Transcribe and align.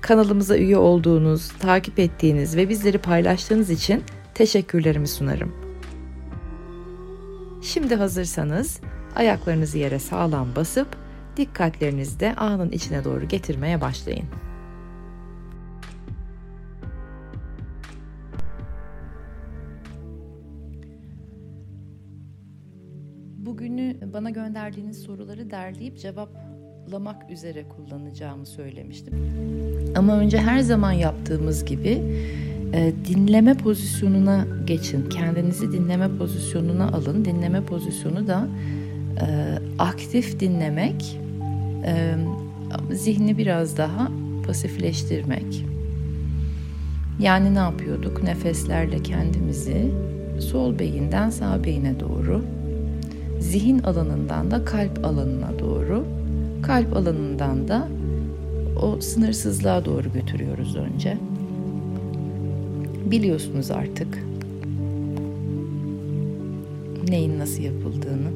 Kanalımıza 0.00 0.56
üye 0.56 0.76
olduğunuz, 0.76 1.48
takip 1.48 1.98
ettiğiniz 1.98 2.56
ve 2.56 2.68
bizleri 2.68 2.98
paylaştığınız 2.98 3.70
için 3.70 4.02
teşekkürlerimi 4.34 5.08
sunarım. 5.08 5.52
Şimdi 7.62 7.94
hazırsanız 7.94 8.80
ayaklarınızı 9.16 9.78
yere 9.78 9.98
sağlam 9.98 10.56
basıp 10.56 10.88
dikkatlerinizi 11.36 12.20
de 12.20 12.34
anın 12.34 12.70
içine 12.70 13.04
doğru 13.04 13.28
getirmeye 13.28 13.80
başlayın. 13.80 14.26
Bugünü 23.36 24.12
bana 24.12 24.30
gönderdiğiniz 24.30 25.02
soruları 25.02 25.50
derleyip 25.50 25.98
cevap 25.98 26.49
cevaplamak 26.80 27.30
üzere 27.30 27.64
kullanacağımı 27.68 28.46
söylemiştim. 28.46 29.14
Ama 29.96 30.18
önce 30.18 30.38
her 30.38 30.60
zaman 30.60 30.92
yaptığımız 30.92 31.64
gibi 31.64 32.02
e, 32.72 32.92
dinleme 33.08 33.54
pozisyonuna 33.54 34.46
geçin. 34.64 35.08
Kendinizi 35.08 35.72
dinleme 35.72 36.16
pozisyonuna 36.18 36.88
alın. 36.88 37.24
Dinleme 37.24 37.64
pozisyonu 37.64 38.26
da 38.26 38.48
e, 39.20 39.58
aktif 39.78 40.40
dinlemek, 40.40 41.18
e, 41.84 42.14
zihni 42.90 43.38
biraz 43.38 43.76
daha 43.76 44.08
pasifleştirmek. 44.46 45.64
Yani 47.20 47.54
ne 47.54 47.58
yapıyorduk? 47.58 48.22
Nefeslerle 48.22 49.02
kendimizi 49.02 49.90
sol 50.40 50.78
beyinden 50.78 51.30
sağ 51.30 51.64
beyine 51.64 52.00
doğru, 52.00 52.44
zihin 53.40 53.78
alanından 53.78 54.50
da 54.50 54.64
kalp 54.64 55.04
alanına 55.04 55.58
doğru 55.58 56.19
Kalp 56.62 56.96
alanından 56.96 57.68
da 57.68 57.88
o 58.82 59.00
sınırsızlığa 59.00 59.84
doğru 59.84 60.12
götürüyoruz 60.12 60.76
önce. 60.76 61.18
Biliyorsunuz 63.10 63.70
artık 63.70 64.18
neyin 67.08 67.38
nasıl 67.38 67.62
yapıldığını. 67.62 68.30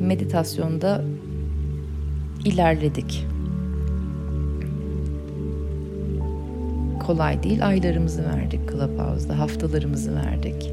Meditasyonda 0.00 1.04
ilerledik. 2.44 3.26
Kolay 7.06 7.42
değil. 7.42 7.66
Aylarımızı 7.66 8.24
verdik 8.24 8.60
Clubhouse'da, 8.70 9.38
haftalarımızı 9.38 10.14
verdik. 10.14 10.72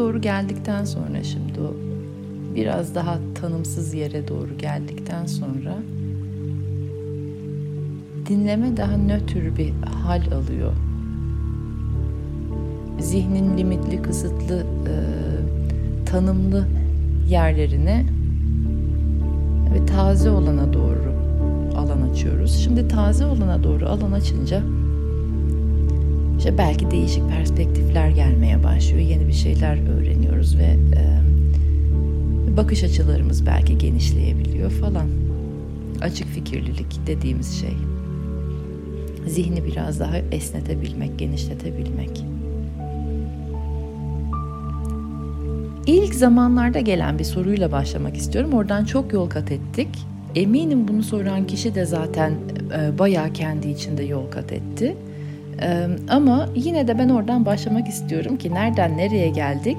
Doğru 0.00 0.20
geldikten 0.20 0.84
sonra 0.84 1.24
şimdi 1.24 1.60
o 1.60 1.74
biraz 2.54 2.94
daha 2.94 3.18
tanımsız 3.34 3.94
yere 3.94 4.28
doğru 4.28 4.58
geldikten 4.58 5.26
sonra 5.26 5.74
dinleme 8.26 8.76
daha 8.76 8.96
nötr 8.96 9.56
bir 9.56 9.72
hal 10.04 10.22
alıyor. 10.32 10.72
Zihnin 13.00 13.58
limitli, 13.58 14.02
kısıtlı, 14.02 14.58
e, 14.86 14.94
tanımlı 16.06 16.66
yerlerine 17.28 18.06
ve 19.74 19.86
taze 19.86 20.30
olana 20.30 20.72
doğru 20.72 21.12
alan 21.76 22.10
açıyoruz. 22.10 22.60
Şimdi 22.64 22.88
taze 22.88 23.26
olana 23.26 23.64
doğru 23.64 23.86
alan 23.86 24.12
açınca 24.12 24.62
işte 26.40 26.58
belki 26.58 26.90
değişik 26.90 27.28
perspektifler 27.28 28.08
gelmeye 28.08 28.62
başlıyor. 28.64 29.00
Yeni 29.00 29.28
bir 29.28 29.32
şeyler 29.32 29.98
öğreniyoruz 29.98 30.58
ve 30.58 30.76
e, 30.96 32.56
bakış 32.56 32.84
açılarımız 32.84 33.46
belki 33.46 33.78
genişleyebiliyor 33.78 34.70
falan. 34.70 35.06
Açık 36.00 36.28
fikirlilik 36.28 37.06
dediğimiz 37.06 37.60
şey. 37.60 37.76
Zihni 39.26 39.64
biraz 39.64 40.00
daha 40.00 40.18
esnetebilmek, 40.18 41.18
genişletebilmek. 41.18 42.24
İlk 45.86 46.14
zamanlarda 46.14 46.80
gelen 46.80 47.18
bir 47.18 47.24
soruyla 47.24 47.72
başlamak 47.72 48.16
istiyorum. 48.16 48.52
Oradan 48.52 48.84
çok 48.84 49.12
yol 49.12 49.30
kat 49.30 49.52
ettik. 49.52 49.88
Eminim 50.34 50.88
bunu 50.88 51.02
soran 51.02 51.46
kişi 51.46 51.74
de 51.74 51.84
zaten 51.84 52.32
e, 52.78 52.98
bayağı 52.98 53.32
kendi 53.32 53.68
içinde 53.68 54.02
yol 54.02 54.30
kat 54.30 54.52
etti. 54.52 54.96
Ee, 55.62 55.86
ama 56.08 56.48
yine 56.54 56.88
de 56.88 56.98
ben 56.98 57.08
oradan 57.08 57.46
başlamak 57.46 57.88
istiyorum 57.88 58.36
ki 58.36 58.54
nereden 58.54 58.96
nereye 58.96 59.28
geldik 59.28 59.76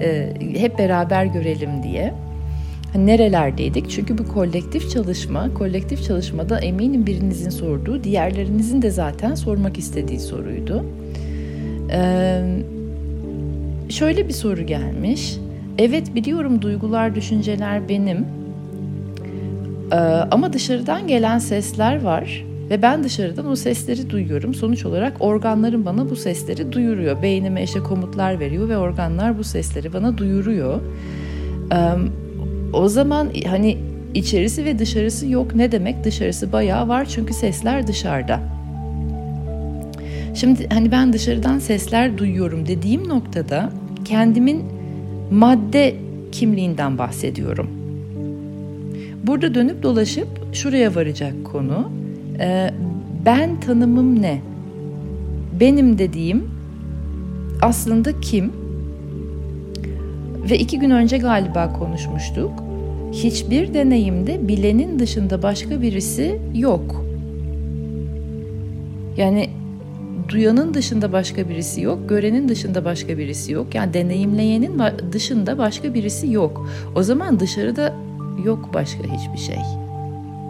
e, 0.00 0.32
hep 0.56 0.78
beraber 0.78 1.24
görelim 1.24 1.82
diye. 1.82 2.14
Hani 2.92 3.06
nerelerdeydik? 3.06 3.90
Çünkü 3.90 4.18
bu 4.18 4.28
kolektif 4.28 4.90
çalışma, 4.90 5.54
kolektif 5.54 6.04
çalışmada 6.04 6.58
eminim 6.60 7.06
birinizin 7.06 7.50
sorduğu, 7.50 8.04
diğerlerinizin 8.04 8.82
de 8.82 8.90
zaten 8.90 9.34
sormak 9.34 9.78
istediği 9.78 10.20
soruydu. 10.20 10.84
Ee, 11.90 12.42
şöyle 13.88 14.28
bir 14.28 14.32
soru 14.32 14.66
gelmiş. 14.66 15.36
Evet 15.78 16.14
biliyorum 16.14 16.62
duygular, 16.62 17.14
düşünceler 17.14 17.88
benim. 17.88 18.26
Ee, 19.92 19.96
ama 20.30 20.52
dışarıdan 20.52 21.06
gelen 21.06 21.38
sesler 21.38 22.02
var 22.02 22.44
ve 22.70 22.82
ben 22.82 23.04
dışarıdan 23.04 23.46
o 23.46 23.56
sesleri 23.56 24.10
duyuyorum. 24.10 24.54
Sonuç 24.54 24.84
olarak 24.84 25.16
organlarım 25.20 25.84
bana 25.84 26.10
bu 26.10 26.16
sesleri 26.16 26.72
duyuruyor. 26.72 27.22
Beynime 27.22 27.62
işte 27.62 27.80
komutlar 27.80 28.40
veriyor 28.40 28.68
ve 28.68 28.76
organlar 28.76 29.38
bu 29.38 29.44
sesleri 29.44 29.92
bana 29.92 30.18
duyuruyor. 30.18 30.80
o 32.72 32.88
zaman 32.88 33.28
hani 33.46 33.78
içerisi 34.14 34.64
ve 34.64 34.78
dışarısı 34.78 35.28
yok 35.28 35.54
ne 35.54 35.72
demek? 35.72 36.04
Dışarısı 36.04 36.52
bayağı 36.52 36.88
var 36.88 37.04
çünkü 37.04 37.34
sesler 37.34 37.86
dışarıda. 37.86 38.40
Şimdi 40.34 40.68
hani 40.68 40.92
ben 40.92 41.12
dışarıdan 41.12 41.58
sesler 41.58 42.18
duyuyorum 42.18 42.66
dediğim 42.66 43.08
noktada 43.08 43.70
kendimin 44.04 44.64
madde 45.30 45.94
kimliğinden 46.32 46.98
bahsediyorum. 46.98 47.70
Burada 49.26 49.54
dönüp 49.54 49.82
dolaşıp 49.82 50.28
şuraya 50.52 50.94
varacak 50.94 51.32
konu 51.44 51.90
e, 52.40 52.70
ben 53.24 53.60
tanımım 53.60 54.22
ne? 54.22 54.40
Benim 55.60 55.98
dediğim 55.98 56.50
aslında 57.62 58.20
kim? 58.20 58.52
Ve 60.50 60.58
iki 60.58 60.78
gün 60.78 60.90
önce 60.90 61.18
galiba 61.18 61.72
konuşmuştuk. 61.72 62.52
Hiçbir 63.12 63.74
deneyimde 63.74 64.48
bilenin 64.48 64.98
dışında 64.98 65.42
başka 65.42 65.82
birisi 65.82 66.40
yok. 66.54 67.04
Yani 69.16 69.50
duyanın 70.28 70.74
dışında 70.74 71.12
başka 71.12 71.48
birisi 71.48 71.80
yok, 71.80 72.08
görenin 72.08 72.48
dışında 72.48 72.84
başka 72.84 73.18
birisi 73.18 73.52
yok. 73.52 73.74
Yani 73.74 73.94
deneyimleyenin 73.94 74.80
dışında 75.12 75.58
başka 75.58 75.94
birisi 75.94 76.32
yok. 76.32 76.68
O 76.94 77.02
zaman 77.02 77.40
dışarıda 77.40 77.94
yok 78.44 78.70
başka 78.74 79.02
hiçbir 79.02 79.38
şey. 79.38 79.58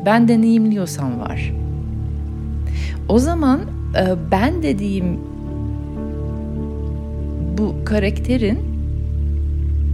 Ben 0.07 0.29
deneyimliyorsam 0.29 1.21
var. 1.21 1.53
O 3.09 3.19
zaman 3.19 3.61
e, 3.95 4.15
ben 4.31 4.63
dediğim 4.63 5.05
bu 7.59 7.75
karakterin 7.85 8.59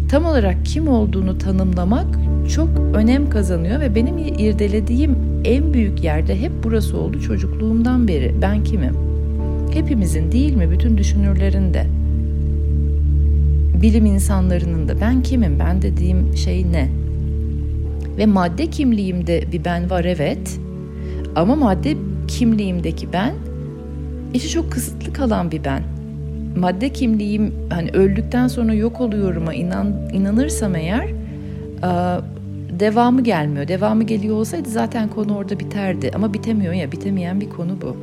tam 0.09 0.25
olarak 0.25 0.67
kim 0.67 0.89
olduğunu 0.89 1.39
tanımlamak 1.39 2.07
çok 2.55 2.69
önem 2.95 3.31
kazanıyor 3.31 3.81
ve 3.81 3.95
benim 3.95 4.19
irdelediğim 4.19 5.17
en 5.45 5.75
büyük 5.75 6.05
yerde 6.05 6.41
hep 6.41 6.53
burası 6.65 6.97
oldu 6.97 7.21
çocukluğumdan 7.21 8.09
beri. 8.09 8.35
Ben 8.43 8.65
kimim? 8.65 8.95
Hepimizin 9.73 10.33
değil 10.33 10.57
mi? 10.57 10.71
Bütün 10.71 10.99
düşünürlerin 10.99 11.75
de. 11.75 11.87
Bilim 13.83 14.07
insanlarının 14.07 14.89
da 14.89 15.01
ben 15.01 15.23
kimim? 15.23 15.59
Ben 15.59 15.83
dediğim 15.83 16.37
şey 16.37 16.73
ne? 16.73 16.89
Ve 18.19 18.27
madde 18.27 18.67
kimliğimde 18.67 19.45
bir 19.53 19.65
ben 19.65 19.91
var 19.91 20.05
evet. 20.05 20.59
Ama 21.37 21.57
madde 21.57 21.97
kimliğimdeki 22.39 23.13
ben 23.13 23.35
içi 24.35 24.49
çok 24.49 24.73
kısıtlı 24.73 25.13
kalan 25.13 25.51
bir 25.51 25.65
ben. 25.65 25.83
madde 26.57 26.89
kimliğim 26.89 27.55
hani 27.71 27.91
öldükten 27.91 28.49
sonra 28.49 28.75
yok 28.75 29.01
oluyorum'a 29.01 29.55
inan, 29.55 29.95
inanırsam 30.13 30.77
eğer 30.77 31.09
e, 31.83 32.21
devamı 32.81 33.25
gelmiyor. 33.25 33.69
Devamı 33.69 34.05
geliyor 34.05 34.37
olsaydı 34.37 34.69
zaten 34.69 35.09
konu 35.09 35.37
orada 35.37 35.61
biterdi. 35.61 36.11
Ama 36.15 36.35
bitemiyor 36.35 36.73
ya 36.73 36.93
bitemeyen 36.93 37.41
bir 37.41 37.51
konu 37.51 37.77
bu. 37.83 37.97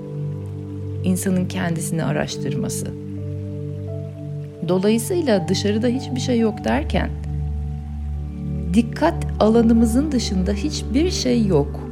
İnsanın 1.04 1.46
kendisini 1.46 2.04
araştırması. 2.04 2.88
Dolayısıyla 4.68 5.48
dışarıda 5.48 5.88
hiçbir 5.88 6.20
şey 6.20 6.40
yok 6.40 6.64
derken 6.64 7.10
dikkat 8.74 9.16
alanımızın 9.40 10.12
dışında 10.12 10.54
hiçbir 10.54 11.12
şey 11.12 11.46
yok. 11.46 11.89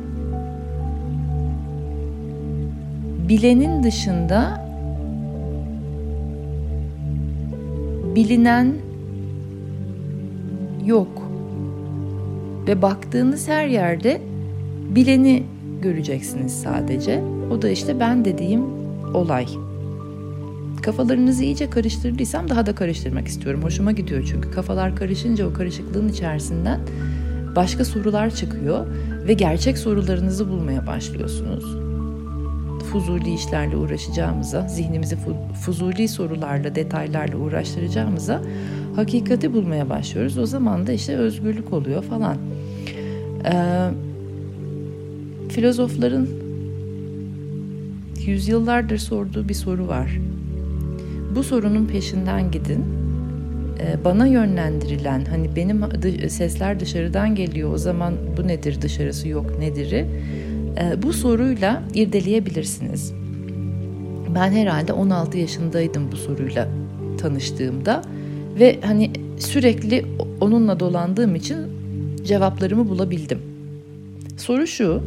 Bilenin 3.30 3.84
dışında 3.84 4.68
bilinen 8.16 8.74
yok. 10.86 11.32
Ve 12.68 12.82
baktığınız 12.82 13.48
her 13.48 13.68
yerde 13.68 14.22
bileni 14.96 15.44
göreceksiniz 15.82 16.62
sadece. 16.62 17.24
O 17.52 17.62
da 17.62 17.70
işte 17.70 18.00
ben 18.00 18.26
dediğim 18.26 18.64
olay. 19.14 19.48
Kafalarınızı 20.82 21.44
iyice 21.44 21.70
karıştırdıysam 21.70 22.50
daha 22.50 22.66
da 22.66 22.76
karıştırmak 22.76 23.28
istiyorum. 23.28 23.64
Hoşuma 23.64 23.92
gidiyor 23.92 24.28
çünkü 24.32 24.52
kafalar 24.52 24.96
karışınca 24.96 25.50
o 25.50 25.54
karışıklığın 25.54 26.10
içerisinden 26.10 26.80
başka 27.56 27.86
sorular 27.86 28.30
çıkıyor 28.30 28.88
ve 29.28 29.34
gerçek 29.34 29.78
sorularınızı 29.78 30.50
bulmaya 30.50 30.88
başlıyorsunuz. 30.88 31.87
Fuzuli 32.92 33.34
işlerle 33.34 33.78
uğraşacağımıza, 33.78 34.68
zihnimizi 34.68 35.18
fuzuli 35.62 36.08
sorularla, 36.08 36.76
detaylarla 36.76 37.38
uğraştıracağımıza 37.38 38.42
hakikati 38.96 39.54
bulmaya 39.54 39.90
başlıyoruz. 39.90 40.38
O 40.38 40.46
zaman 40.46 40.88
da 40.88 40.92
işte 40.92 41.16
özgürlük 41.16 41.74
oluyor 41.74 42.04
falan. 42.04 42.38
Ee, 43.46 43.90
filozofların 45.50 46.28
yüzyıllardır 48.26 48.98
sorduğu 48.98 49.50
bir 49.50 49.54
soru 49.54 49.88
var. 49.88 50.20
Bu 51.36 51.44
sorunun 51.44 51.86
peşinden 51.86 52.52
gidin. 52.52 52.86
Ee, 53.80 54.04
bana 54.06 54.28
yönlendirilen 54.28 55.26
hani 55.26 55.56
benim 55.56 55.82
sesler 56.30 56.80
dışarıdan 56.80 57.36
geliyor 57.36 57.74
o 57.74 57.78
zaman 57.78 58.14
bu 58.38 58.48
nedir 58.48 58.82
dışarısı 58.82 59.28
yok 59.28 59.60
nedir'i 59.60 60.06
bu 61.04 61.14
soruyla 61.14 61.84
irdeleyebilirsiniz. 61.94 63.14
Ben 64.36 64.52
herhalde 64.52 64.94
16 64.94 65.38
yaşındaydım 65.38 66.12
bu 66.12 66.16
soruyla 66.16 66.68
tanıştığımda 67.18 68.02
ve 68.60 68.80
hani 68.82 69.12
sürekli 69.40 70.06
onunla 70.42 70.80
dolandığım 70.80 71.36
için 71.36 71.58
cevaplarımı 72.26 72.90
bulabildim. 72.90 73.40
Soru 74.38 74.68
şu, 74.68 75.02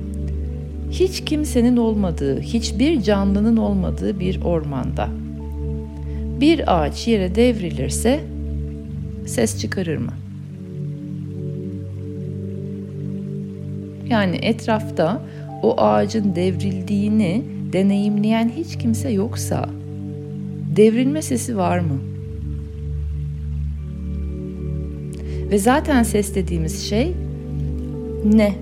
hiç 0.91 1.25
kimsenin 1.25 1.77
olmadığı, 1.77 2.41
hiçbir 2.41 3.03
canlının 3.03 3.57
olmadığı 3.57 4.21
bir 4.21 4.43
ormanda 4.43 5.09
bir 6.41 6.81
ağaç 6.81 7.09
yere 7.09 7.35
devrilirse 7.35 8.21
ses 9.27 9.61
çıkarır 9.61 9.97
mı? 9.97 10.13
Yani 14.09 14.37
etrafta 14.37 15.23
o 15.63 15.81
ağacın 15.81 16.35
devrildiğini 16.35 17.45
deneyimleyen 17.73 18.53
hiç 18.57 18.79
kimse 18.79 19.11
yoksa 19.11 19.69
devrilme 20.77 21.23
sesi 21.23 21.57
var 21.57 21.79
mı? 21.79 21.99
Ve 25.51 25.59
zaten 25.59 26.03
ses 26.03 26.35
dediğimiz 26.35 26.89
şey 26.89 27.15
ne? 28.25 28.55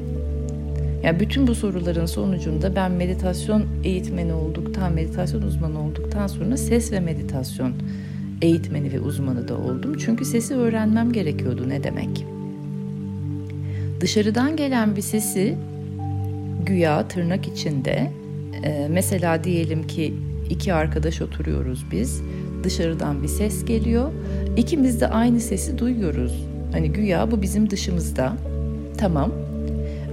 Yani 1.03 1.21
bütün 1.21 1.47
bu 1.47 1.55
soruların 1.55 2.07
sonucunda 2.07 2.77
ben 2.77 2.93
meditasyon 2.93 3.65
eğitmeni 3.85 4.33
olduktan, 4.33 4.93
meditasyon 4.93 5.43
uzmanı 5.43 5.81
olduktan 5.81 6.27
sonra 6.27 6.57
ses 6.57 6.93
ve 6.93 7.01
meditasyon 7.01 7.73
eğitmeni 8.43 8.93
ve 8.93 9.01
uzmanı 9.01 9.49
da 9.49 9.57
oldum. 9.59 9.97
Çünkü 9.99 10.25
sesi 10.25 10.55
öğrenmem 10.55 11.13
gerekiyordu 11.13 11.69
ne 11.69 11.85
demek. 11.85 12.27
Dışarıdan 14.01 14.57
gelen 14.57 14.97
bir 14.97 15.03
sesi 15.03 15.57
güya 16.69 17.09
tırnak 17.09 17.49
içinde 17.49 18.11
e, 18.65 18.89
mesela 18.91 19.45
diyelim 19.45 19.87
ki 19.87 20.15
iki 20.51 20.75
arkadaş 20.75 21.23
oturuyoruz 21.23 21.85
biz. 21.93 22.23
Dışarıdan 22.65 23.23
bir 23.23 23.29
ses 23.29 23.65
geliyor. 23.65 24.13
İkimiz 24.57 25.01
de 25.01 25.09
aynı 25.09 25.41
sesi 25.41 25.79
duyuyoruz. 25.79 26.45
Hani 26.73 26.93
güya 26.93 27.31
bu 27.31 27.43
bizim 27.43 27.71
dışımızda. 27.71 28.33
Tamam. 28.99 29.33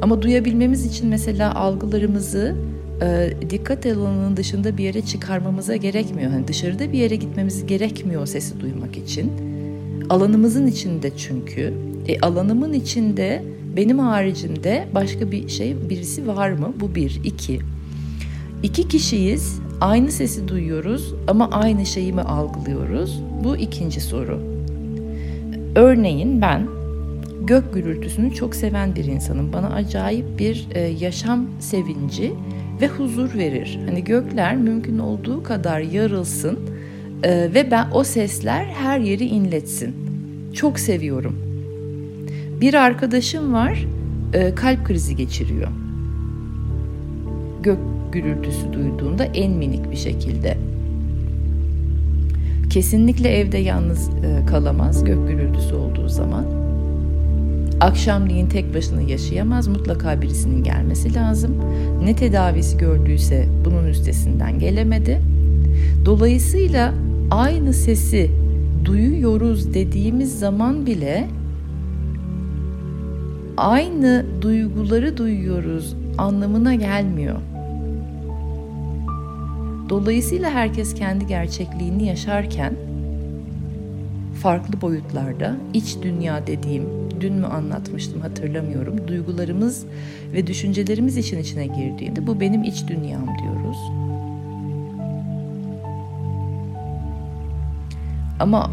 Ama 0.02 0.22
duyabilmemiz 0.22 0.86
için 0.86 1.10
mesela 1.10 1.56
algılarımızı 1.56 2.56
e, 3.02 3.30
dikkat 3.50 3.86
alanının 3.86 4.38
dışında 4.38 4.78
bir 4.78 4.84
yere 4.84 5.02
çıkarmamıza 5.02 5.76
gerekmiyor. 5.76 6.32
Hani 6.32 6.48
dışarıda 6.48 6.92
bir 6.92 6.98
yere 6.98 7.16
gitmemiz 7.16 7.66
gerekmiyor 7.66 8.26
sesi 8.26 8.60
duymak 8.60 8.98
için. 8.98 9.32
Alanımızın 10.10 10.68
içinde 10.68 11.12
çünkü. 11.18 11.74
E, 12.08 12.20
alanımın 12.20 12.74
içinde 12.74 13.44
benim 13.76 14.00
haricimde 14.00 14.88
başka 14.96 15.32
bir 15.32 15.50
şey 15.50 15.90
birisi 15.90 16.28
var 16.28 16.52
mı? 16.52 16.74
Bu 16.80 16.96
bir. 16.96 17.22
iki. 17.24 17.60
İki 18.64 18.88
kişiyiz. 18.88 19.60
Aynı 19.82 20.12
sesi 20.12 20.48
duyuyoruz 20.48 21.14
ama 21.28 21.50
aynı 21.50 21.86
şeyi 21.86 22.14
mi 22.14 22.22
algılıyoruz? 22.22 23.22
Bu 23.44 23.58
ikinci 23.58 24.02
soru. 24.02 24.40
Örneğin 25.76 26.42
ben 26.42 26.68
gök 27.44 27.74
gürültüsünü 27.74 28.34
çok 28.34 28.56
seven 28.56 28.96
bir 28.96 29.06
insanım. 29.06 29.54
Bana 29.54 29.68
acayip 29.68 30.40
bir 30.40 30.68
e, 30.72 30.80
yaşam 30.80 31.48
sevinci 31.60 32.34
ve 32.82 32.88
huzur 32.88 33.34
verir. 33.34 33.80
Hani 33.86 34.04
gökler 34.04 34.58
mümkün 34.58 35.00
olduğu 35.00 35.44
kadar 35.44 35.80
yarılsın 35.80 36.60
e, 37.24 37.30
ve 37.54 37.72
ben 37.72 37.88
o 37.94 38.04
sesler 38.04 38.66
her 38.66 39.00
yeri 39.00 39.26
inletsin. 39.26 39.96
Çok 40.54 40.80
seviyorum. 40.80 41.45
Bir 42.62 42.74
arkadaşım 42.74 43.54
var 43.54 43.86
e, 44.34 44.56
kalp 44.56 44.86
krizi 44.86 45.16
geçiriyor. 45.16 45.68
Gök 47.64 47.78
gürültüsü 48.12 48.74
duyduğunda 48.74 49.26
en 49.26 49.52
minik 49.52 49.92
bir 49.92 49.96
şekilde. 49.96 50.58
Kesinlikle 52.70 53.30
evde 53.30 53.58
yalnız 53.58 54.10
e, 54.10 54.46
kalamaz 54.46 55.04
gök 55.04 55.28
gürültüsü 55.28 55.76
olduğu 55.76 56.10
zaman. 56.10 56.46
Akşamleyin 57.82 58.48
tek 58.48 58.76
başına 58.76 59.02
yaşayamaz. 59.02 59.68
Mutlaka 59.68 60.22
birisinin 60.22 60.64
gelmesi 60.64 61.14
lazım. 61.14 61.52
Ne 62.04 62.16
tedavisi 62.16 62.78
gördüyse 62.78 63.46
bunun 63.66 63.88
üstesinden 63.88 64.60
gelemedi. 64.60 65.22
Dolayısıyla 66.06 66.94
aynı 67.32 67.74
sesi 67.74 68.32
duyuyoruz 68.86 69.74
dediğimiz 69.74 70.40
zaman 70.40 70.86
bile 70.86 71.28
aynı 73.58 74.26
duyguları 74.42 75.18
duyuyoruz 75.18 75.96
anlamına 76.18 76.76
gelmiyor. 76.76 77.42
Dolayısıyla 79.90 80.50
herkes 80.52 80.94
kendi 80.94 81.28
gerçekliğini 81.28 82.08
yaşarken 82.08 82.74
farklı 84.42 84.82
boyutlarda 84.82 85.56
iç 85.74 85.98
dünya 86.02 86.48
dediğim 86.48 86.84
dün 87.22 87.34
mü 87.34 87.46
anlatmıştım 87.46 88.22
hatırlamıyorum. 88.22 89.08
Duygularımız 89.08 89.86
ve 90.34 90.48
düşüncelerimiz 90.48 91.18
için 91.18 91.40
içine 91.40 91.68
girdiğinde 91.68 92.28
bu 92.28 92.40
benim 92.40 92.64
iç 92.64 92.88
dünyam 92.88 93.28
diyoruz. 93.44 93.78
Ama 98.40 98.72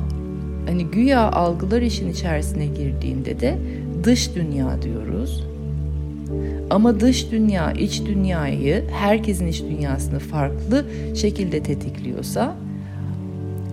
hani 0.67 0.87
güya 0.87 1.33
algılar 1.33 1.83
işin 1.83 2.11
içerisine 2.11 2.67
girdiğinde 2.67 3.41
de 3.41 3.59
dış 4.05 4.35
dünya 4.35 4.83
diyoruz. 4.83 5.45
Ama 6.71 7.01
dış 7.01 7.31
dünya 7.31 7.73
iç 7.73 8.03
dünyayı 8.07 8.85
herkesin 8.91 9.47
iç 9.47 9.63
dünyasını 9.63 10.19
farklı 10.19 10.85
şekilde 11.15 11.63
tetikliyorsa 11.63 12.57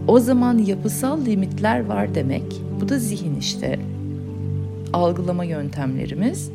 o 0.07 0.19
zaman 0.19 0.57
yapısal 0.57 1.25
limitler 1.25 1.85
var 1.85 2.15
demek. 2.15 2.61
Bu 2.81 2.89
da 2.89 2.99
zihin 2.99 3.35
işte. 3.39 3.79
Algılama 4.93 5.43
yöntemlerimiz. 5.43 6.51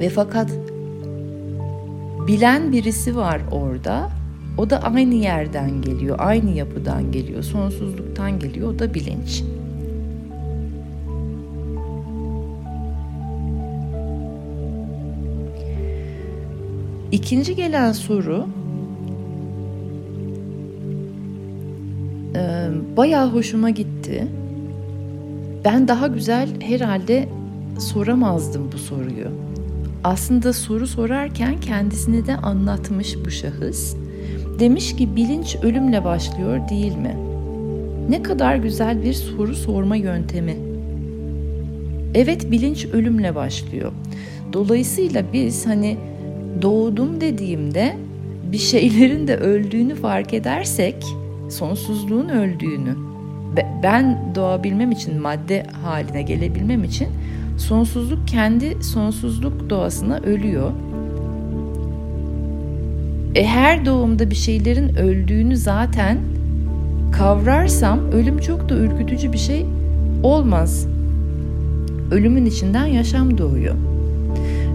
Ve 0.00 0.08
fakat 0.08 0.50
bilen 2.28 2.72
birisi 2.72 3.16
var 3.16 3.40
orada. 3.50 4.10
O 4.58 4.70
da 4.70 4.82
aynı 4.82 5.14
yerden 5.14 5.82
geliyor, 5.82 6.16
aynı 6.18 6.50
yapıdan 6.50 7.12
geliyor, 7.12 7.42
sonsuzluktan 7.42 8.38
geliyor. 8.38 8.74
O 8.74 8.78
da 8.78 8.94
bilinç. 8.94 9.42
İkinci 17.12 17.56
gelen 17.56 17.92
soru 17.92 18.46
bayağı 22.96 23.30
hoşuma 23.30 23.70
gitti. 23.70 24.26
Ben 25.64 25.88
daha 25.88 26.06
güzel 26.06 26.48
herhalde 26.60 27.28
soramazdım 27.78 28.70
bu 28.72 28.78
soruyu. 28.78 29.28
Aslında 30.04 30.52
soru 30.52 30.86
sorarken 30.86 31.60
kendisini 31.60 32.26
de 32.26 32.36
anlatmış 32.36 33.16
bu 33.24 33.30
şahıs. 33.30 33.96
Demiş 34.58 34.96
ki 34.96 35.16
bilinç 35.16 35.56
ölümle 35.62 36.04
başlıyor 36.04 36.68
değil 36.68 36.96
mi? 36.96 37.16
Ne 38.08 38.22
kadar 38.22 38.56
güzel 38.56 39.02
bir 39.02 39.12
soru 39.12 39.54
sorma 39.54 39.96
yöntemi. 39.96 40.56
Evet 42.14 42.50
bilinç 42.50 42.86
ölümle 42.86 43.34
başlıyor. 43.34 43.92
Dolayısıyla 44.52 45.24
biz 45.32 45.66
hani 45.66 45.96
doğdum 46.62 47.20
dediğimde 47.20 47.96
bir 48.52 48.58
şeylerin 48.58 49.28
de 49.28 49.36
öldüğünü 49.36 49.94
fark 49.94 50.34
edersek 50.34 50.96
sonsuzluğun 51.50 52.28
öldüğünü 52.28 52.96
ben 53.82 54.18
doğabilmem 54.34 54.90
için 54.90 55.20
madde 55.20 55.66
haline 55.84 56.22
gelebilmem 56.22 56.84
için 56.84 57.08
sonsuzluk 57.58 58.28
kendi 58.28 58.84
sonsuzluk 58.84 59.70
doğasına 59.70 60.18
ölüyor. 60.18 60.70
E 63.34 63.46
her 63.46 63.86
doğumda 63.86 64.30
bir 64.30 64.34
şeylerin 64.34 64.94
öldüğünü 64.94 65.56
zaten 65.56 66.18
kavrarsam 67.12 68.12
ölüm 68.12 68.38
çok 68.38 68.68
da 68.68 68.74
ürkütücü 68.74 69.32
bir 69.32 69.38
şey 69.38 69.66
olmaz. 70.22 70.86
Ölümün 72.10 72.46
içinden 72.46 72.86
yaşam 72.86 73.38
doğuyor. 73.38 73.74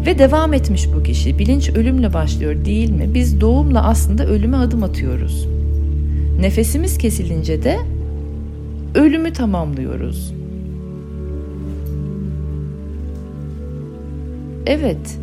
Ve 0.07 0.19
devam 0.19 0.53
etmiş 0.53 0.87
bu 0.95 1.03
kişi. 1.03 1.39
Bilinç 1.39 1.69
ölümle 1.69 2.13
başlıyor 2.13 2.65
değil 2.65 2.89
mi? 2.89 3.13
Biz 3.13 3.41
doğumla 3.41 3.87
aslında 3.87 4.25
ölüme 4.25 4.57
adım 4.57 4.83
atıyoruz. 4.83 5.47
Nefesimiz 6.39 6.97
kesilince 6.97 7.63
de 7.63 7.77
ölümü 8.95 9.33
tamamlıyoruz. 9.33 10.33
Evet. 14.65 15.19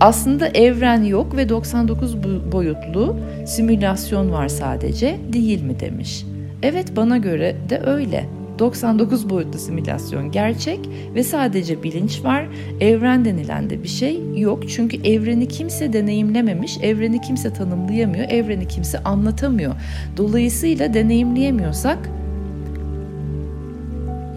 Aslında 0.00 0.48
evren 0.48 1.04
yok 1.04 1.36
ve 1.36 1.48
99 1.48 2.16
boyutlu 2.52 3.16
simülasyon 3.46 4.32
var 4.32 4.48
sadece 4.48 5.18
değil 5.32 5.62
mi 5.62 5.80
demiş. 5.80 6.26
Evet 6.62 6.96
bana 6.96 7.16
göre 7.18 7.56
de 7.70 7.82
öyle. 7.86 8.41
99 8.62 9.30
boyutlu 9.30 9.58
simülasyon 9.58 10.32
gerçek 10.32 10.80
ve 11.14 11.22
sadece 11.22 11.82
bilinç 11.82 12.24
var. 12.24 12.46
Evren 12.80 13.24
denilen 13.24 13.70
de 13.70 13.82
bir 13.82 13.88
şey 13.88 14.20
yok. 14.36 14.68
Çünkü 14.68 14.96
evreni 14.96 15.48
kimse 15.48 15.92
deneyimlememiş, 15.92 16.78
evreni 16.82 17.20
kimse 17.20 17.52
tanımlayamıyor, 17.52 18.24
evreni 18.30 18.68
kimse 18.68 18.98
anlatamıyor. 18.98 19.74
Dolayısıyla 20.16 20.94
deneyimleyemiyorsak 20.94 21.98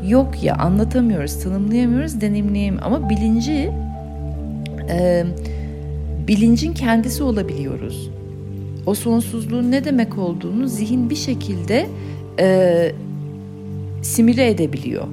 yok 0.08 0.44
ya 0.44 0.56
anlatamıyoruz, 0.56 1.44
tanımlayamıyoruz, 1.44 2.22
deneyimleyemiyoruz. 2.22 2.88
Ama 2.88 3.10
bilinci 3.10 3.72
e, 4.90 5.26
bilincin 6.28 6.74
kendisi 6.74 7.24
olabiliyoruz. 7.24 8.10
O 8.86 8.96
sonsuzluğun 8.96 9.72
ne 9.72 9.86
demek 9.86 10.18
olduğunu 10.18 10.68
zihin 10.68 11.10
bir 11.10 11.16
şekilde 11.16 11.88
e, 12.40 12.92
simüle 14.06 14.50
edebiliyor. 14.50 15.08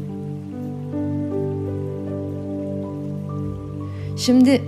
Şimdi 4.17 4.63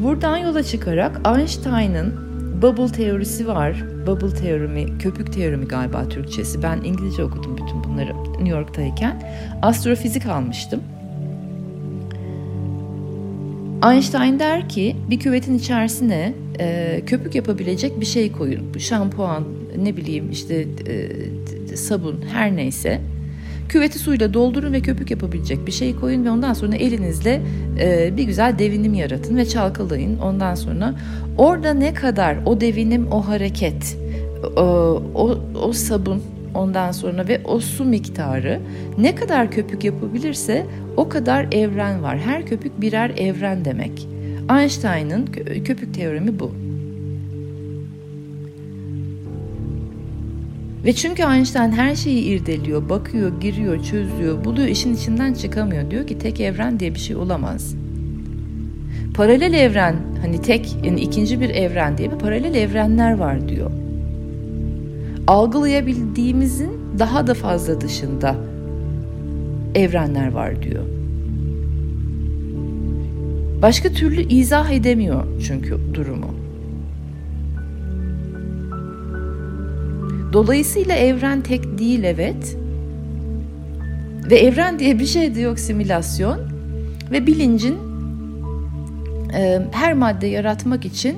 buradan 0.00 0.36
yola 0.36 0.62
çıkarak 0.62 1.20
Einstein'ın 1.38 2.14
bubble 2.62 2.92
teorisi 2.92 3.46
var. 3.46 3.84
Bubble 4.06 4.34
teoremi, 4.34 4.98
köpük 4.98 5.32
teoremi 5.32 5.64
galiba 5.64 6.08
Türkçesi. 6.08 6.62
Ben 6.62 6.80
İngilizce 6.84 7.24
okudum 7.24 7.56
bütün 7.56 7.84
bunları 7.84 8.14
New 8.14 8.48
York'tayken. 8.48 9.22
Astrofizik 9.62 10.26
almıştım. 10.26 10.80
Einstein 13.92 14.38
der 14.38 14.68
ki 14.68 14.96
bir 15.10 15.18
küvetin 15.20 15.54
içerisine 15.54 16.34
e, 16.58 17.00
köpük 17.06 17.34
yapabilecek 17.34 18.00
bir 18.00 18.06
şey 18.06 18.32
koyun. 18.32 18.78
Şampuan, 18.78 19.44
ne 19.82 19.96
bileyim 19.96 20.30
işte 20.30 20.66
e, 20.88 21.76
sabun 21.76 22.20
her 22.32 22.56
neyse. 22.56 23.00
Küveti 23.68 23.98
suyla 23.98 24.34
doldurun 24.34 24.72
ve 24.72 24.80
köpük 24.80 25.10
yapabilecek 25.10 25.66
bir 25.66 25.72
şey 25.72 25.96
koyun 25.96 26.24
ve 26.24 26.30
ondan 26.30 26.52
sonra 26.52 26.76
elinizle 26.76 27.42
e, 27.80 28.16
bir 28.16 28.24
güzel 28.24 28.58
devinim 28.58 28.94
yaratın 28.94 29.36
ve 29.36 29.46
çalkalayın. 29.46 30.18
Ondan 30.18 30.54
sonra 30.54 30.94
orada 31.38 31.74
ne 31.74 31.94
kadar 31.94 32.36
o 32.46 32.60
devinim, 32.60 33.12
o 33.12 33.28
hareket, 33.28 33.98
o, 34.56 34.62
o, 35.14 35.38
o 35.62 35.72
sabun 35.72 36.22
ondan 36.54 36.92
sonra 36.92 37.28
ve 37.28 37.40
o 37.44 37.60
su 37.60 37.84
miktarı 37.84 38.60
ne 38.98 39.14
kadar 39.14 39.50
köpük 39.50 39.84
yapabilirse 39.84 40.66
o 40.96 41.08
kadar 41.08 41.46
evren 41.52 42.02
var. 42.02 42.18
Her 42.18 42.46
köpük 42.46 42.80
birer 42.80 43.10
evren 43.16 43.64
demek. 43.64 44.08
Einstein'ın 44.50 45.26
köpük 45.64 45.94
teoremi 45.94 46.40
bu. 46.40 46.52
Ve 50.84 50.92
çünkü 50.92 51.22
Einstein 51.22 51.72
her 51.72 51.94
şeyi 51.94 52.24
irdeliyor, 52.24 52.88
bakıyor, 52.88 53.40
giriyor, 53.40 53.84
çözüyor, 53.84 54.44
buluyor, 54.44 54.68
işin 54.68 54.94
içinden 54.94 55.34
çıkamıyor. 55.34 55.90
Diyor 55.90 56.06
ki 56.06 56.18
tek 56.18 56.40
evren 56.40 56.80
diye 56.80 56.94
bir 56.94 56.98
şey 56.98 57.16
olamaz. 57.16 57.74
Paralel 59.14 59.52
evren, 59.52 59.96
hani 60.20 60.42
tek, 60.42 60.76
yani 60.84 61.00
ikinci 61.00 61.40
bir 61.40 61.50
evren 61.50 61.98
diye 61.98 62.10
bir 62.12 62.18
paralel 62.18 62.54
evrenler 62.54 63.12
var 63.12 63.48
diyor. 63.48 63.70
Algılayabildiğimizin 65.26 66.70
daha 66.98 67.26
da 67.26 67.34
fazla 67.34 67.80
dışında 67.80 68.36
evrenler 69.74 70.32
var 70.32 70.62
diyor. 70.62 70.95
Başka 73.62 73.88
türlü 73.88 74.22
izah 74.28 74.70
edemiyor 74.70 75.24
çünkü 75.46 75.78
durumu. 75.94 76.34
Dolayısıyla 80.32 80.94
evren 80.94 81.40
tek 81.40 81.78
değil 81.78 82.04
evet. 82.04 82.56
Ve 84.30 84.38
evren 84.38 84.78
diye 84.78 84.98
bir 84.98 85.06
şey 85.06 85.34
de 85.34 85.40
yok 85.40 85.58
simülasyon. 85.58 86.38
Ve 87.12 87.26
bilincin 87.26 87.76
e, 89.36 89.60
her 89.72 89.94
madde 89.94 90.26
yaratmak 90.26 90.84
için 90.84 91.16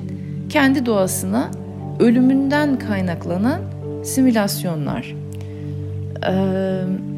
kendi 0.49 0.85
doğasına 0.85 1.51
ölümünden 1.99 2.79
kaynaklanan 2.79 3.61
simülasyonlar. 4.03 5.15
Eee 6.23 7.09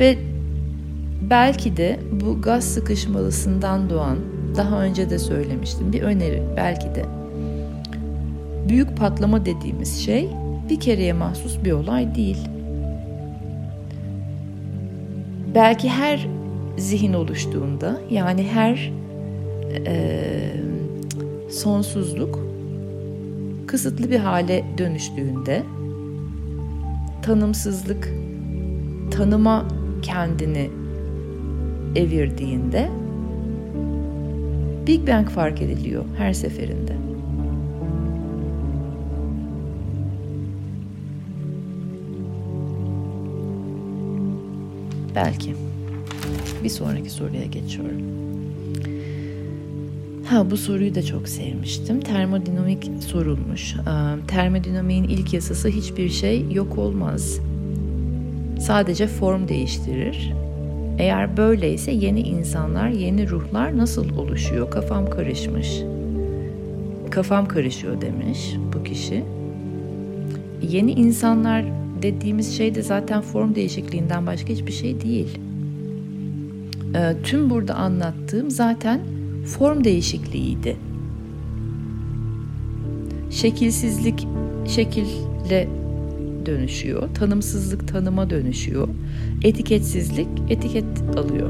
ve 0.00 0.16
belki 1.30 1.76
de 1.76 2.00
bu 2.12 2.42
gaz 2.42 2.64
sıkışmalısından 2.64 3.90
doğan 3.90 4.18
daha 4.56 4.82
önce 4.82 5.10
de 5.10 5.18
söylemiştim 5.18 5.92
bir 5.92 6.02
öneri 6.02 6.42
belki 6.56 6.86
de 6.86 7.04
büyük 8.68 8.96
patlama 8.96 9.46
dediğimiz 9.46 10.04
şey 10.04 10.28
bir 10.70 10.80
kereye 10.80 11.12
mahsus 11.12 11.64
bir 11.64 11.72
olay 11.72 12.14
değil. 12.14 12.38
Belki 15.54 15.88
her 15.88 16.28
zihin 16.76 17.12
oluştuğunda 17.12 18.00
yani 18.10 18.42
her 18.42 18.92
e, 19.86 20.20
sonsuzluk 21.50 22.38
kısıtlı 23.66 24.10
bir 24.10 24.18
hale 24.18 24.64
dönüştüğünde 24.78 25.62
tanımsızlık 27.22 28.14
tanıma 29.10 29.68
kendini 30.02 30.70
evirdiğinde 31.96 32.88
Big 34.86 35.08
Bang 35.08 35.28
fark 35.28 35.62
ediliyor 35.62 36.04
her 36.18 36.32
seferinde. 36.32 36.92
Belki. 45.14 45.54
Bir 46.64 46.68
sonraki 46.68 47.10
soruya 47.10 47.44
geçiyorum. 47.44 48.02
Ha 50.24 50.50
bu 50.50 50.56
soruyu 50.56 50.94
da 50.94 51.02
çok 51.02 51.28
sevmiştim. 51.28 52.00
Termodinamik 52.00 52.90
sorulmuş. 53.06 53.74
Termodinamiğin 54.28 55.04
ilk 55.04 55.34
yasası 55.34 55.68
hiçbir 55.68 56.08
şey 56.08 56.52
yok 56.52 56.78
olmaz. 56.78 57.40
Sadece 58.60 59.06
form 59.06 59.48
değiştirir. 59.48 60.32
Eğer 60.98 61.36
böyleyse 61.36 61.92
yeni 61.92 62.20
insanlar, 62.20 62.88
yeni 62.88 63.28
ruhlar 63.28 63.76
nasıl 63.76 64.18
oluşuyor? 64.18 64.70
Kafam 64.70 65.10
karışmış. 65.10 65.82
Kafam 67.10 67.48
karışıyor 67.48 68.00
demiş 68.00 68.56
bu 68.74 68.84
kişi. 68.84 69.24
Yeni 70.62 70.92
insanlar 70.92 71.64
dediğimiz 72.02 72.56
şey 72.56 72.74
de 72.74 72.82
zaten 72.82 73.20
form 73.20 73.54
değişikliğinden 73.54 74.26
başka 74.26 74.48
hiçbir 74.48 74.72
şey 74.72 75.00
değil. 75.00 75.38
E, 76.94 77.16
tüm 77.22 77.50
burada 77.50 77.74
anlattığım 77.74 78.50
zaten 78.50 79.00
form 79.46 79.84
değişikliğiydi. 79.84 80.76
Şekilsizlik 83.30 84.26
şekille 84.66 85.68
dönüşüyor, 86.46 87.08
tanımsızlık 87.14 87.88
tanıma 87.88 88.30
dönüşüyor, 88.30 88.88
etiketsizlik 89.42 90.28
etiket 90.48 90.84
alıyor. 91.16 91.48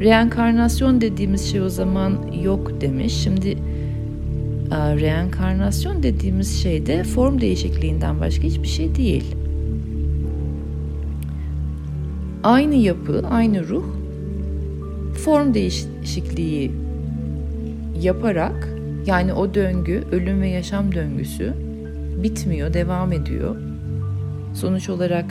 Reenkarnasyon 0.00 1.00
dediğimiz 1.00 1.50
şey 1.50 1.60
o 1.60 1.68
zaman 1.68 2.18
yok 2.42 2.80
demiş. 2.80 3.12
Şimdi 3.22 3.48
e, 3.48 4.96
reenkarnasyon 4.96 6.02
dediğimiz 6.02 6.62
şey 6.62 6.86
de 6.86 7.04
form 7.04 7.40
değişikliğinden 7.40 8.20
başka 8.20 8.42
hiçbir 8.42 8.68
şey 8.68 8.94
değil. 8.94 9.24
Aynı 12.42 12.74
yapı, 12.74 13.22
aynı 13.30 13.68
ruh 13.68 13.84
form 15.14 15.54
değişikliği 15.54 16.70
yaparak 18.02 18.68
yani 19.06 19.32
o 19.32 19.54
döngü, 19.54 20.04
ölüm 20.12 20.42
ve 20.42 20.48
yaşam 20.48 20.94
döngüsü 20.94 21.63
bitmiyor, 22.22 22.74
devam 22.74 23.12
ediyor. 23.12 23.56
Sonuç 24.54 24.88
olarak 24.88 25.24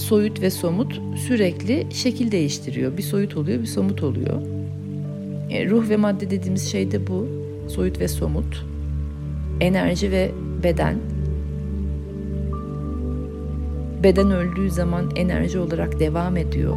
soyut 0.00 0.42
ve 0.42 0.50
somut 0.50 1.00
sürekli 1.16 1.86
şekil 1.90 2.32
değiştiriyor. 2.32 2.96
Bir 2.96 3.02
soyut 3.02 3.36
oluyor, 3.36 3.60
bir 3.60 3.66
somut 3.66 4.02
oluyor. 4.02 4.42
E, 5.50 5.70
ruh 5.70 5.88
ve 5.88 5.96
madde 5.96 6.30
dediğimiz 6.30 6.72
şey 6.72 6.90
de 6.90 7.06
bu. 7.06 7.26
Soyut 7.68 8.00
ve 8.00 8.08
somut. 8.08 8.66
Enerji 9.60 10.10
ve 10.10 10.30
beden. 10.62 10.96
Beden 14.02 14.30
öldüğü 14.30 14.70
zaman 14.70 15.10
enerji 15.16 15.58
olarak 15.58 16.00
devam 16.00 16.36
ediyor. 16.36 16.76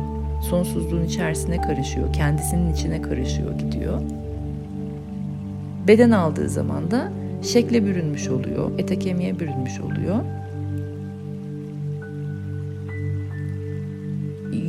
Sonsuzluğun 0.50 1.06
içerisine 1.06 1.62
karışıyor. 1.62 2.14
Kendisinin 2.14 2.74
içine 2.74 3.02
karışıyor 3.02 3.60
gidiyor. 3.60 4.02
Beden 5.88 6.12
aldığı 6.12 6.50
zaman 6.50 6.92
da 6.92 7.12
şekle 7.42 7.86
bürünmüş 7.86 8.30
oluyor. 8.30 8.72
Ete 8.78 9.00
kemiğe 9.00 9.40
bürünmüş 9.40 9.80
oluyor. 9.80 10.20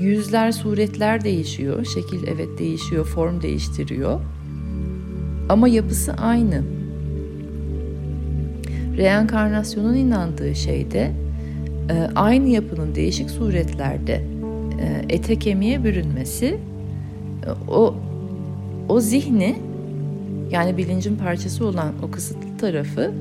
yüzler, 0.05 0.53
suretler 0.53 1.25
değişiyor. 1.25 1.85
Şekil 1.85 2.27
evet 2.29 2.59
değişiyor, 2.59 3.05
form 3.05 3.43
değiştiriyor. 3.43 4.21
Ama 5.49 5.69
yapısı 5.69 6.13
aynı. 6.13 6.63
Reenkarnasyonun 8.97 9.95
inandığı 9.95 10.55
şey 10.55 10.91
de 10.91 11.13
e, 11.91 12.09
aynı 12.15 12.49
yapının 12.49 12.95
değişik 12.95 13.31
suretlerde 13.31 14.25
e, 14.81 15.15
ete 15.15 15.39
kemiğe 15.39 15.85
bürünmesi 15.85 16.47
e, 16.47 17.71
o 17.71 17.95
o 18.89 19.01
zihni 19.01 19.57
yani 20.55 20.77
bilincin 20.77 21.17
parçası 21.17 21.67
olan 21.67 21.93
o 22.03 22.11
kısıtlı 22.11 22.59
tarafı 22.59 23.13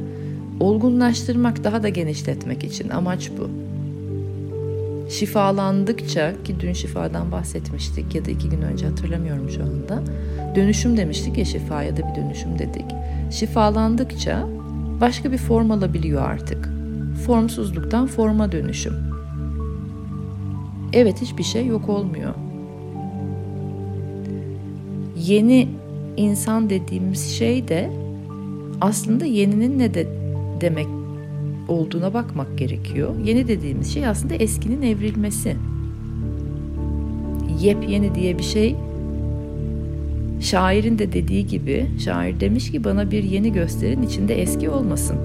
olgunlaştırmak, 0.59 1.63
daha 1.63 1.83
da 1.83 1.89
genişletmek 1.89 2.63
için 2.63 2.89
amaç 2.89 3.31
bu 3.37 3.49
şifalandıkça 5.09 6.33
ki 6.43 6.55
dün 6.59 6.73
şifadan 6.73 7.31
bahsetmiştik 7.31 8.15
ya 8.15 8.25
da 8.25 8.31
iki 8.31 8.49
gün 8.49 8.61
önce 8.61 8.87
hatırlamıyorum 8.87 9.49
şu 9.49 9.63
anda. 9.63 10.03
Dönüşüm 10.55 10.97
demiştik 10.97 11.37
ya 11.37 11.45
şifa 11.45 11.83
ya 11.83 11.97
da 11.97 12.01
bir 12.09 12.21
dönüşüm 12.21 12.59
dedik. 12.59 12.85
Şifalandıkça 13.31 14.47
başka 15.01 15.31
bir 15.31 15.37
form 15.37 15.71
alabiliyor 15.71 16.21
artık. 16.21 16.69
Formsuzluktan 17.25 18.07
forma 18.07 18.51
dönüşüm. 18.51 18.93
Evet 20.93 21.21
hiçbir 21.21 21.43
şey 21.43 21.65
yok 21.65 21.89
olmuyor. 21.89 22.33
Yeni 25.17 25.69
insan 26.17 26.69
dediğimiz 26.69 27.37
şey 27.37 27.67
de 27.67 27.89
aslında 28.81 29.25
yeninin 29.25 29.79
ne 29.79 29.93
de 29.93 30.07
demek 30.61 30.87
olduğuna 31.67 32.13
bakmak 32.13 32.57
gerekiyor. 32.57 33.15
Yeni 33.25 33.47
dediğimiz 33.47 33.93
şey 33.93 34.07
aslında 34.07 34.35
eskinin 34.35 34.81
evrilmesi. 34.81 35.55
Yepyeni 37.61 38.15
diye 38.15 38.37
bir 38.37 38.43
şey 38.43 38.75
şairin 40.39 40.99
de 40.99 41.13
dediği 41.13 41.47
gibi 41.47 41.85
şair 41.99 42.39
demiş 42.39 42.71
ki 42.71 42.83
bana 42.83 43.11
bir 43.11 43.23
yeni 43.23 43.53
gösterin 43.53 44.01
içinde 44.01 44.41
eski 44.41 44.69
olmasın. 44.69 45.17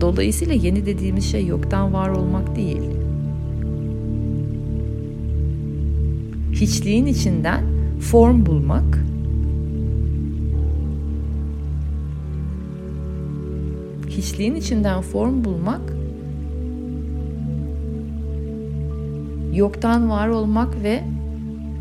Dolayısıyla 0.00 0.54
yeni 0.54 0.86
dediğimiz 0.86 1.30
şey 1.30 1.46
yoktan 1.46 1.92
var 1.92 2.08
olmak 2.08 2.56
değil. 2.56 2.99
Hiçliğin 6.60 7.06
içinden 7.06 7.64
form 8.00 8.46
bulmak 8.46 9.04
hiçliğin 14.08 14.54
içinden 14.54 15.00
form 15.00 15.44
bulmak 15.44 15.80
yoktan 19.52 20.10
var 20.10 20.28
olmak 20.28 20.82
ve 20.82 21.02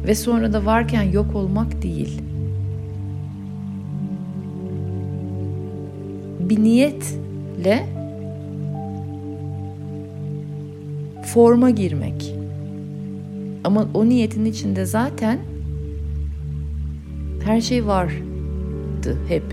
ve 0.07 0.15
sonra 0.15 0.53
da 0.53 0.65
varken 0.65 1.03
yok 1.03 1.35
olmak 1.35 1.81
değil. 1.81 2.21
Bir 6.39 6.63
niyetle 6.63 7.85
forma 11.25 11.69
girmek. 11.69 12.38
Ama 13.69 13.87
o 13.93 14.09
niyetin 14.09 14.45
içinde 14.45 14.85
zaten 14.85 15.39
her 17.43 17.61
şey 17.61 17.85
vardı 17.85 19.17
hep. 19.27 19.43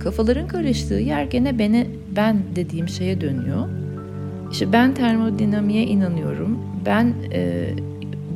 Kafaların 0.00 0.48
karıştığı 0.48 0.94
yer 0.94 1.24
gene 1.24 1.58
beni 1.58 1.86
ben 2.16 2.42
dediğim 2.56 2.88
şeye 2.88 3.20
dönüyor. 3.20 3.68
İşte 4.52 4.72
ben 4.72 4.94
termodinamiğe 4.94 5.86
inanıyorum. 5.86 6.58
Ben 6.86 7.14
e, 7.32 7.70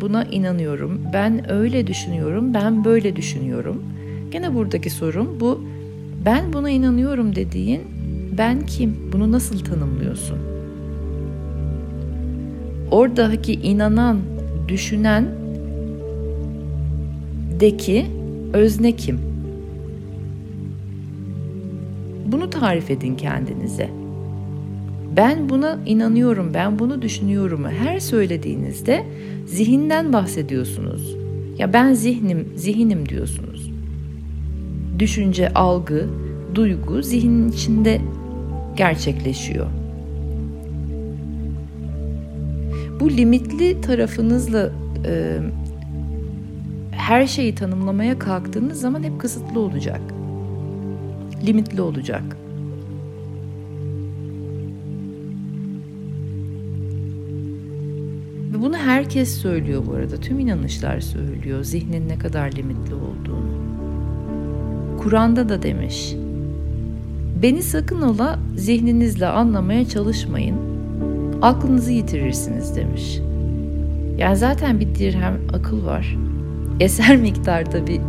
buna 0.01 0.25
inanıyorum. 0.25 1.01
Ben 1.13 1.51
öyle 1.51 1.87
düşünüyorum. 1.87 2.55
Ben 2.55 2.85
böyle 2.85 3.17
düşünüyorum. 3.17 3.83
Gene 4.31 4.55
buradaki 4.55 4.91
sorum 4.91 5.41
bu. 5.41 5.74
Ben 6.25 6.53
buna 6.53 6.71
inanıyorum 6.71 7.35
dediğin 7.35 7.83
ben 8.39 8.67
kim? 8.67 8.97
Bunu 9.13 9.33
nasıl 9.33 9.59
tanımlıyorsun? 9.59 10.39
Oradaki 12.91 13.53
inanan, 13.53 14.19
düşünen 14.69 15.29
deki 17.61 18.07
özne 18.53 18.93
kim? 18.93 19.19
Bunu 22.27 22.51
tarif 22.51 22.91
edin 22.91 23.15
kendinize. 23.15 23.91
Ben 25.17 25.49
buna 25.49 25.79
inanıyorum, 25.87 26.51
ben 26.55 26.79
bunu 26.79 27.03
düşünüyorum. 27.03 27.65
Her 27.65 28.01
söylediğinizde 28.01 29.07
zihinden 29.47 30.13
bahsediyorsunuz. 30.13 31.17
Ya 31.59 31.73
ben 31.73 31.93
zihnim, 31.93 32.49
zihinim 32.57 33.09
diyorsunuz. 33.09 33.54
Düşünce, 34.99 35.55
algı, 35.55 36.09
duygu 36.55 37.03
zihnin 37.03 37.53
içinde 37.53 38.01
gerçekleşiyor. 38.77 39.67
Bu 43.01 43.11
limitli 43.11 43.81
tarafınızla 43.81 44.71
e, 45.07 45.39
her 46.91 47.27
şeyi 47.27 47.55
tanımlamaya 47.55 48.19
kalktığınız 48.19 48.81
zaman 48.81 49.03
hep 49.03 49.21
kısıtlı 49.21 49.61
olacak 49.61 50.01
limitli 51.47 51.81
olacak. 51.81 52.23
Ve 58.53 58.63
bunu 58.63 58.77
herkes 58.77 59.39
söylüyor 59.39 59.83
bu 59.87 59.93
arada. 59.93 60.17
Tüm 60.17 60.39
inanışlar 60.39 61.01
söylüyor 61.01 61.65
zihnin 61.65 62.09
ne 62.09 62.19
kadar 62.19 62.53
limitli 62.53 62.95
olduğunu. 62.95 63.74
Kur'an'da 65.05 65.49
da 65.49 65.63
demiş. 65.63 66.15
Beni 67.43 67.63
sakın 67.63 68.03
ola 68.03 68.39
zihninizle 68.57 69.27
anlamaya 69.27 69.89
çalışmayın. 69.89 70.57
Aklınızı 71.43 71.93
yitirirsiniz 71.93 72.77
demiş. 72.77 73.21
Yani 74.19 74.37
zaten 74.37 74.81
bir 74.81 74.95
dirhem 74.95 75.39
akıl 75.53 75.87
var. 75.87 76.17
Eser 76.81 77.17
miktarda 77.21 77.87
bir 77.87 78.01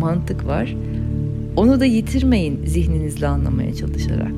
mantık 0.00 0.46
var. 0.46 0.76
Onu 1.56 1.80
da 1.80 1.84
yitirmeyin 1.84 2.66
zihninizle 2.66 3.26
anlamaya 3.26 3.74
çalışarak. 3.74 4.32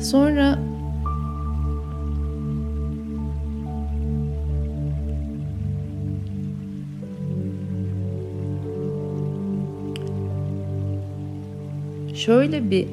Sonra 0.00 0.65
şöyle 12.26 12.70
bir 12.70 12.86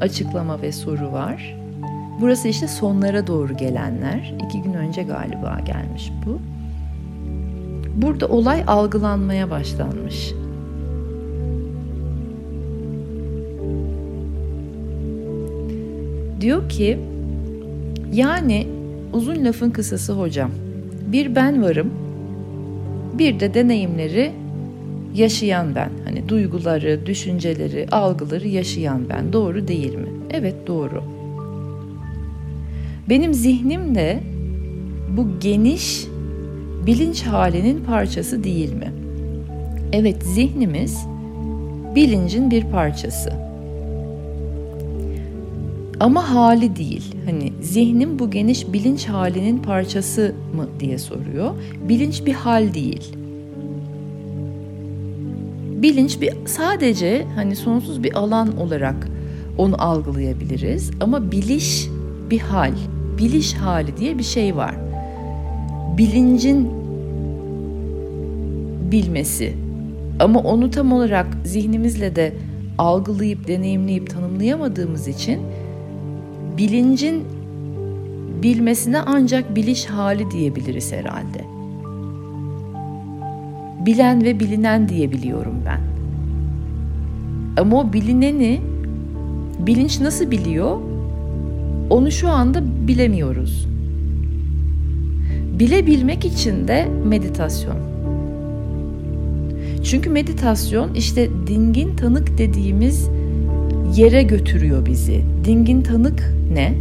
açıklama 0.00 0.62
ve 0.62 0.72
soru 0.72 1.12
var. 1.12 1.56
Burası 2.20 2.48
işte 2.48 2.68
sonlara 2.68 3.26
doğru 3.26 3.56
gelenler. 3.56 4.34
İki 4.46 4.62
gün 4.62 4.74
önce 4.74 5.02
galiba 5.02 5.60
gelmiş 5.66 6.12
bu. 6.26 6.38
Burada 8.02 8.28
olay 8.28 8.64
algılanmaya 8.66 9.50
başlanmış. 9.50 10.32
Diyor 16.40 16.68
ki 16.68 16.98
yani 18.12 18.66
uzun 19.12 19.44
lafın 19.44 19.70
kısası 19.70 20.12
hocam. 20.12 20.50
Bir 21.12 21.34
ben 21.34 21.62
varım. 21.62 21.90
Bir 23.18 23.40
de 23.40 23.54
deneyimleri 23.54 24.32
yaşayan 25.14 25.74
ben. 25.74 25.90
Hani 26.14 26.28
duyguları, 26.28 27.06
düşünceleri, 27.06 27.86
algıları 27.92 28.48
yaşayan 28.48 29.08
ben. 29.08 29.32
Doğru 29.32 29.68
değil 29.68 29.94
mi? 29.94 30.08
Evet 30.30 30.54
doğru. 30.66 31.02
Benim 33.08 33.34
zihnim 33.34 33.94
de 33.94 34.20
bu 35.16 35.26
geniş 35.40 36.06
bilinç 36.86 37.22
halinin 37.22 37.84
parçası 37.84 38.44
değil 38.44 38.72
mi? 38.72 38.92
Evet 39.92 40.22
zihnimiz 40.22 40.98
bilincin 41.94 42.50
bir 42.50 42.64
parçası. 42.64 43.32
Ama 46.00 46.34
hali 46.34 46.76
değil. 46.76 47.14
Hani 47.24 47.52
zihnim 47.62 48.18
bu 48.18 48.30
geniş 48.30 48.72
bilinç 48.72 49.08
halinin 49.08 49.58
parçası 49.58 50.34
mı 50.56 50.68
diye 50.80 50.98
soruyor. 50.98 51.50
Bilinç 51.88 52.26
bir 52.26 52.34
hal 52.34 52.74
değil. 52.74 53.23
Bilinç 55.84 56.20
bir 56.20 56.32
sadece 56.46 57.26
hani 57.34 57.56
sonsuz 57.56 58.02
bir 58.02 58.18
alan 58.18 58.56
olarak 58.56 59.08
onu 59.58 59.82
algılayabiliriz 59.82 60.90
ama 61.00 61.32
biliş 61.32 61.88
bir 62.30 62.38
hal, 62.38 62.72
biliş 63.18 63.54
hali 63.54 63.96
diye 63.96 64.18
bir 64.18 64.22
şey 64.22 64.56
var. 64.56 64.74
Bilincin 65.98 66.70
bilmesi 68.92 69.52
ama 70.20 70.40
onu 70.40 70.70
tam 70.70 70.92
olarak 70.92 71.26
zihnimizle 71.44 72.16
de 72.16 72.32
algılayıp 72.78 73.48
deneyimleyip 73.48 74.10
tanımlayamadığımız 74.10 75.08
için 75.08 75.40
bilincin 76.56 77.24
bilmesine 78.42 79.00
ancak 79.00 79.56
biliş 79.56 79.86
hali 79.86 80.30
diyebiliriz 80.30 80.92
herhalde. 80.92 81.53
Bilen 83.86 84.24
ve 84.24 84.40
bilinen 84.40 84.88
diyebiliyorum 84.88 85.54
ben. 85.66 85.80
Ama 87.56 87.80
o 87.80 87.92
bilineni 87.92 88.60
bilinç 89.58 90.00
nasıl 90.00 90.30
biliyor? 90.30 90.80
Onu 91.90 92.10
şu 92.10 92.28
anda 92.28 92.62
bilemiyoruz. 92.88 93.66
Bilebilmek 95.58 96.24
için 96.24 96.68
de 96.68 96.88
meditasyon. 97.08 97.76
Çünkü 99.84 100.10
meditasyon 100.10 100.94
işte 100.94 101.28
dingin 101.46 101.96
tanık 101.96 102.38
dediğimiz 102.38 103.08
yere 103.96 104.22
götürüyor 104.22 104.86
bizi. 104.86 105.20
Dingin 105.44 105.82
tanık 105.82 106.34
ne? 106.52 106.74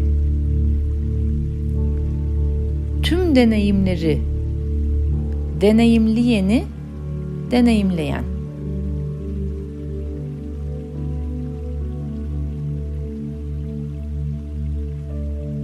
Tüm 3.03 3.35
deneyimleri 3.35 4.19
deneyimleyeni 5.61 6.63
deneyimleyen. 7.53 8.23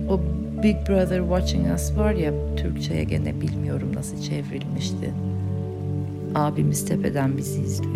O 0.09 0.19
Big 0.63 0.75
Brother 0.89 1.19
Watching 1.19 1.73
Us 1.73 1.97
var 1.97 2.13
ya 2.13 2.33
Türkçe'ye 2.55 3.03
gene 3.03 3.41
bilmiyorum 3.41 3.91
nasıl 3.95 4.21
çevrilmişti. 4.21 5.13
Abimiz 6.35 6.85
tepeden 6.85 7.37
bizi 7.37 7.61
izliyor. 7.61 7.93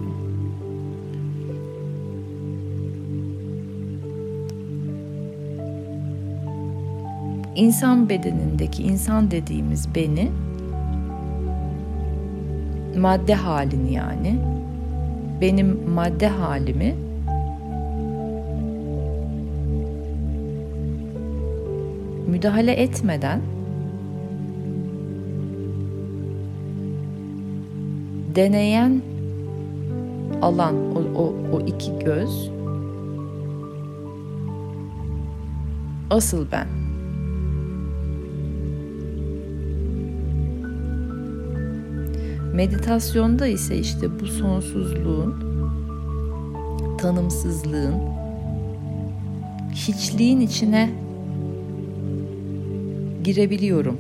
İnsan 7.56 8.10
bedenindeki 8.10 8.84
insan 8.84 9.32
dediğimiz 9.32 9.96
beni 9.96 10.30
madde 12.98 13.34
halini 13.34 13.94
yani 13.94 14.36
benim 15.42 15.90
madde 15.90 16.28
halimi 16.28 16.96
müdahale 22.28 22.72
etmeden 22.72 23.42
deneyen 28.36 29.02
alan 30.42 30.76
o, 30.96 31.22
o, 31.22 31.34
o 31.54 31.62
iki 31.62 32.00
göz 32.00 32.52
asıl 36.10 36.46
ben. 36.52 36.83
Meditasyonda 42.54 43.48
ise 43.48 43.78
işte 43.78 44.20
bu 44.20 44.28
sonsuzluğun, 44.28 45.36
tanımsızlığın, 46.98 47.96
hiçliğin 49.74 50.40
içine 50.40 50.90
girebiliyorum. 53.24 53.98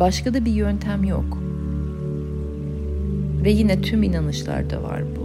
Başka 0.00 0.34
da 0.34 0.44
bir 0.44 0.52
yöntem 0.52 1.04
yok. 1.04 1.38
Ve 3.44 3.50
yine 3.50 3.82
tüm 3.82 4.02
inanışlarda 4.02 4.82
var 4.82 5.02
bu. 5.16 5.19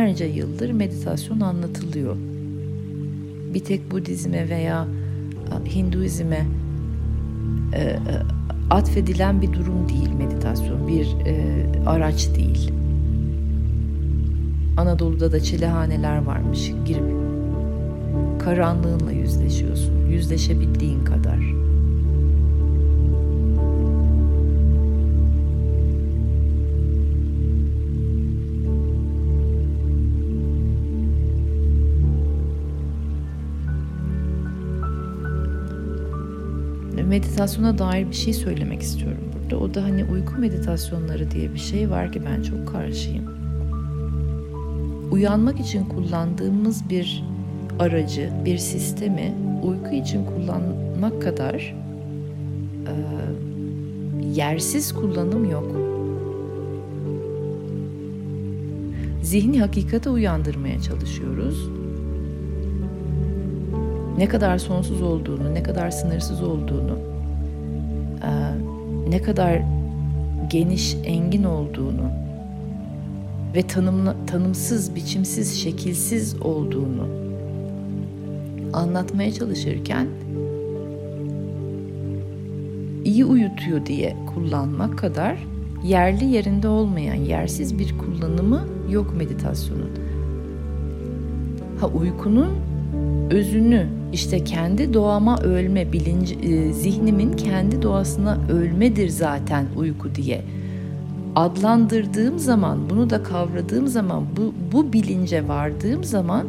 Binlerce 0.00 0.24
yıldır 0.24 0.70
meditasyon 0.70 1.40
anlatılıyor. 1.40 2.16
Bir 3.54 3.60
tek 3.60 3.90
Budizme 3.90 4.48
veya 4.48 4.86
Hinduizme 5.74 6.46
e, 7.72 7.80
e, 7.82 7.98
atfedilen 8.70 9.42
bir 9.42 9.52
durum 9.52 9.88
değil 9.88 10.10
meditasyon, 10.18 10.88
bir 10.88 11.06
e, 11.26 11.66
araç 11.86 12.28
değil. 12.36 12.72
Anadolu'da 14.76 15.32
da 15.32 15.40
çilehaneler 15.40 16.22
varmış. 16.22 16.72
Girip 16.86 17.04
karanlığınla 18.38 19.12
yüzleşiyorsun. 19.12 20.08
Yüzleşebildiğin 20.08 21.04
kadar. 21.04 21.59
Meditasyona 37.10 37.78
dair 37.78 38.08
bir 38.08 38.14
şey 38.14 38.34
söylemek 38.34 38.82
istiyorum 38.82 39.20
burada. 39.34 39.64
O 39.64 39.74
da 39.74 39.82
hani 39.84 40.04
uyku 40.04 40.40
meditasyonları 40.40 41.30
diye 41.30 41.54
bir 41.54 41.58
şey 41.58 41.90
var 41.90 42.12
ki 42.12 42.22
ben 42.26 42.42
çok 42.42 42.68
karşıyım. 42.68 43.24
Uyanmak 45.10 45.60
için 45.60 45.84
kullandığımız 45.84 46.90
bir 46.90 47.24
aracı, 47.78 48.30
bir 48.44 48.58
sistemi 48.58 49.34
uyku 49.62 49.94
için 49.94 50.24
kullanmak 50.24 51.22
kadar 51.22 51.74
e, 52.86 52.94
yersiz 54.34 54.92
kullanım 54.92 55.50
yok. 55.50 55.76
Zihni 59.22 59.60
hakikate 59.60 60.10
uyandırmaya 60.10 60.80
çalışıyoruz 60.80 61.79
ne 64.20 64.28
kadar 64.28 64.58
sonsuz 64.58 65.02
olduğunu, 65.02 65.54
ne 65.54 65.62
kadar 65.62 65.90
sınırsız 65.90 66.42
olduğunu, 66.42 66.98
ne 69.08 69.22
kadar 69.22 69.62
geniş, 70.50 70.96
engin 71.04 71.44
olduğunu 71.44 72.10
ve 73.54 73.62
tanımla, 73.62 74.16
tanımsız, 74.26 74.94
biçimsiz, 74.94 75.62
şekilsiz 75.62 76.42
olduğunu 76.42 77.08
anlatmaya 78.72 79.32
çalışırken 79.32 80.06
iyi 83.04 83.24
uyutuyor 83.24 83.86
diye 83.86 84.16
kullanmak 84.34 84.98
kadar 84.98 85.46
yerli 85.84 86.24
yerinde 86.24 86.68
olmayan 86.68 87.14
yersiz 87.14 87.78
bir 87.78 87.98
kullanımı 87.98 88.64
yok 88.90 89.16
meditasyonun. 89.16 89.90
Ha 91.80 91.86
uykunun 91.86 92.50
özünü 93.30 93.99
işte 94.12 94.44
kendi 94.44 94.94
doğama 94.94 95.38
ölme 95.38 95.92
bilinci 95.92 96.34
e, 96.34 96.72
zihnimin 96.72 97.32
kendi 97.32 97.82
doğasına 97.82 98.38
ölmedir 98.52 99.08
zaten 99.08 99.66
uyku 99.76 100.14
diye 100.14 100.42
adlandırdığım 101.36 102.38
zaman 102.38 102.90
bunu 102.90 103.10
da 103.10 103.22
kavradığım 103.22 103.88
zaman 103.88 104.24
bu 104.36 104.54
bu 104.72 104.92
bilince 104.92 105.48
vardığım 105.48 106.04
zaman 106.04 106.46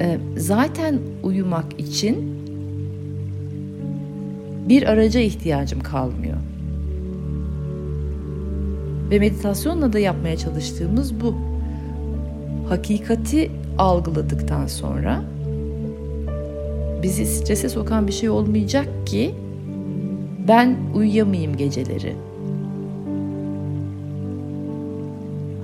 e, 0.00 0.18
zaten 0.36 0.98
uyumak 1.22 1.80
için 1.80 2.34
bir 4.68 4.82
araca 4.82 5.20
ihtiyacım 5.20 5.80
kalmıyor. 5.80 6.36
Ve 9.10 9.18
meditasyonla 9.18 9.92
da 9.92 9.98
yapmaya 9.98 10.36
çalıştığımız 10.36 11.20
bu. 11.20 11.34
Hakikati 12.68 13.50
algıladıktan 13.78 14.66
sonra 14.66 15.22
bizi 17.04 17.26
strese 17.26 17.68
sokan 17.68 18.06
bir 18.06 18.12
şey 18.12 18.28
olmayacak 18.28 18.88
ki 19.06 19.34
ben 20.48 20.76
uyuyamayayım 20.94 21.56
geceleri. 21.56 22.14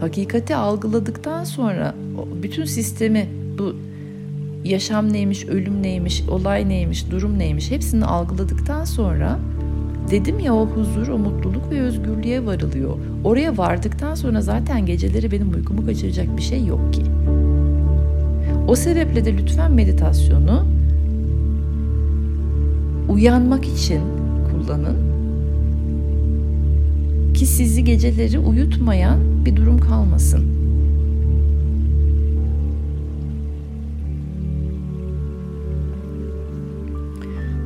Hakikati 0.01 0.57
algıladıktan 0.57 1.45
sonra 1.45 1.95
bütün 2.43 2.65
sistemi 2.65 3.29
bu 3.59 3.75
yaşam 4.65 5.13
neymiş, 5.13 5.45
ölüm 5.45 5.83
neymiş, 5.83 6.23
olay 6.31 6.69
neymiş, 6.69 7.11
durum 7.11 7.39
neymiş 7.39 7.71
hepsini 7.71 8.05
algıladıktan 8.05 8.85
sonra 8.85 9.39
dedim 10.11 10.39
ya 10.39 10.55
o 10.55 10.67
huzur, 10.67 11.09
o 11.09 11.19
mutluluk 11.19 11.71
ve 11.71 11.81
özgürlüğe 11.81 12.47
varılıyor. 12.47 12.97
Oraya 13.25 13.59
vardıktan 13.59 14.15
sonra 14.15 14.41
zaten 14.41 14.87
geceleri 14.87 15.33
benim 15.33 15.55
uykumu 15.55 15.87
kaçıracak 15.87 16.37
bir 16.37 16.43
şey 16.43 16.65
yok 16.65 16.93
ki. 16.93 17.03
O 18.69 18.77
sebeple 18.77 19.25
de 19.25 19.39
lütfen 19.39 19.73
meditasyonu 19.73 20.70
uyanmak 23.11 23.65
için 23.65 24.01
kullanın 24.51 25.11
ki 27.35 27.47
sizi 27.47 27.85
geceleri 27.85 28.39
uyutmayan 28.39 29.45
bir 29.45 29.57
durum 29.57 29.79
kalmasın. 29.79 30.61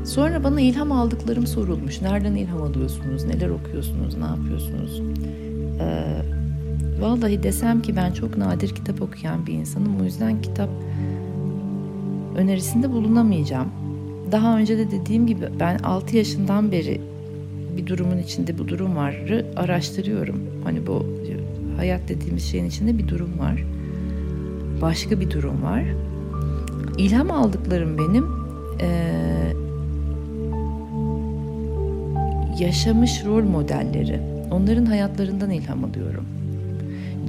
Sonra 0.05 0.45
bana 0.45 0.61
ilham 0.61 0.93
aldıklarım 0.93 1.47
sorulmuş. 1.47 2.03
Nereden 2.03 2.35
ilham 2.35 2.63
alıyorsunuz? 2.63 3.25
Neler 3.25 3.49
okuyorsunuz? 3.49 4.17
Ne 4.17 4.25
yapıyorsunuz? 4.25 5.03
Ee, 5.81 6.23
vallahi 7.01 7.43
desem 7.43 7.83
ki 7.83 7.97
ben 7.97 8.13
çok 8.13 8.37
nadir 8.37 8.69
kitap 8.69 9.03
okuyan 9.03 9.47
bir 9.47 9.53
insanım. 9.53 10.01
O 10.01 10.05
yüzden 10.05 10.43
kitap 10.43 10.69
önerisinde 12.37 12.93
bulunamayacağım. 12.93 13.84
Daha 14.35 14.59
önce 14.59 14.79
de 14.79 14.91
dediğim 14.91 15.27
gibi 15.27 15.49
ben 15.61 15.79
6 15.79 16.17
yaşından 16.17 16.73
beri 16.73 17.01
bir 17.77 17.87
durumun 17.87 18.19
içinde 18.19 18.59
bu 18.59 18.69
durum 18.69 18.97
varı 18.97 19.47
araştırıyorum. 19.57 20.43
Hani 20.65 20.87
bu 20.87 21.07
hayat 21.77 22.09
dediğimiz 22.09 22.45
şeyin 22.45 22.65
içinde 22.65 22.99
bir 22.99 23.09
durum 23.09 23.39
var. 23.39 23.65
Başka 24.83 25.21
bir 25.21 25.31
durum 25.31 25.63
var. 25.63 25.85
İlham 26.99 27.31
aldıklarım 27.31 27.99
benim 27.99 28.27
e, 28.81 28.89
yaşamış 32.59 33.25
rol 33.25 33.43
modelleri. 33.43 34.21
Onların 34.51 34.87
hayatlarından 34.87 35.51
ilham 35.51 35.85
alıyorum. 35.85 36.25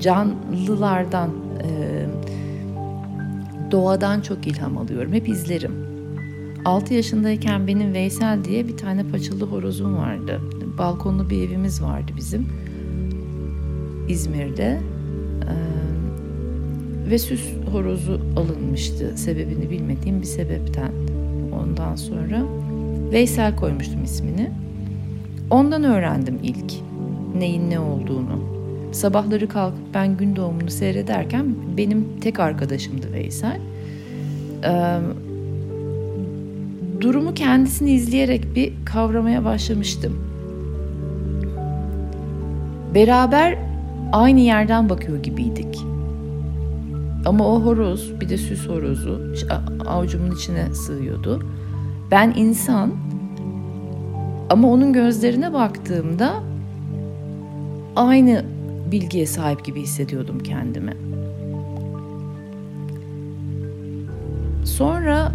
Canlılardan, 0.02 1.30
e, 1.64 1.70
doğadan 3.72 4.22
çok 4.22 4.48
ilham 4.48 4.78
alıyorum. 4.78 5.14
Hep 5.14 5.30
izlerim. 5.30 5.85
6 6.66 6.94
yaşındayken 6.94 7.68
benim 7.68 7.94
Veysel 7.94 8.44
diye 8.44 8.68
bir 8.68 8.78
tane 8.78 9.04
paçalı 9.04 9.46
horozum 9.46 9.98
vardı. 9.98 10.42
Balkonlu 10.78 11.30
bir 11.30 11.48
evimiz 11.48 11.84
vardı 11.84 12.12
bizim. 12.18 12.48
İzmir'de. 14.10 14.80
Ee, 15.44 17.10
ve 17.10 17.18
süs 17.18 17.42
horozu 17.72 18.22
alınmıştı 18.38 19.14
sebebini 19.16 19.70
bilmediğim 19.70 20.22
bir 20.22 20.28
sebepten. 20.28 20.92
Ondan 21.62 21.96
sonra 21.96 22.44
Veysel 23.12 23.56
koymuştum 23.56 24.04
ismini. 24.04 24.52
Ondan 25.50 25.84
öğrendim 25.84 26.40
ilk 26.44 26.74
neyin 27.38 27.70
ne 27.70 27.80
olduğunu. 27.80 28.56
Sabahları 28.92 29.48
kalkıp 29.48 29.94
ben 29.94 30.18
gün 30.18 30.36
doğumunu 30.36 30.70
seyrederken 30.70 31.56
benim 31.78 32.08
tek 32.22 32.40
arkadaşımdı 32.40 33.14
Veysel. 33.14 33.60
Ee, 34.64 35.00
durumu 37.06 37.34
kendisini 37.34 37.92
izleyerek 37.92 38.56
bir 38.56 38.74
kavramaya 38.86 39.46
başlamıştım. 39.46 40.14
Beraber 42.96 43.58
aynı 44.12 44.40
yerden 44.40 44.90
bakıyor 44.90 45.24
gibiydik. 45.24 45.78
Ama 47.26 47.48
o 47.48 47.62
horoz 47.62 48.22
bir 48.22 48.30
de 48.30 48.38
süs 48.38 48.68
horozu 48.68 49.22
avucumun 49.88 50.36
içine 50.36 50.74
sığıyordu. 50.74 51.44
Ben 52.12 52.34
insan 52.36 52.94
ama 54.50 54.72
onun 54.72 54.94
gözlerine 54.94 55.54
baktığımda 55.54 56.34
aynı 57.96 58.46
bilgiye 58.92 59.26
sahip 59.26 59.66
gibi 59.66 59.82
hissediyordum 59.82 60.40
kendimi. 60.40 60.94
Sonra 64.66 65.32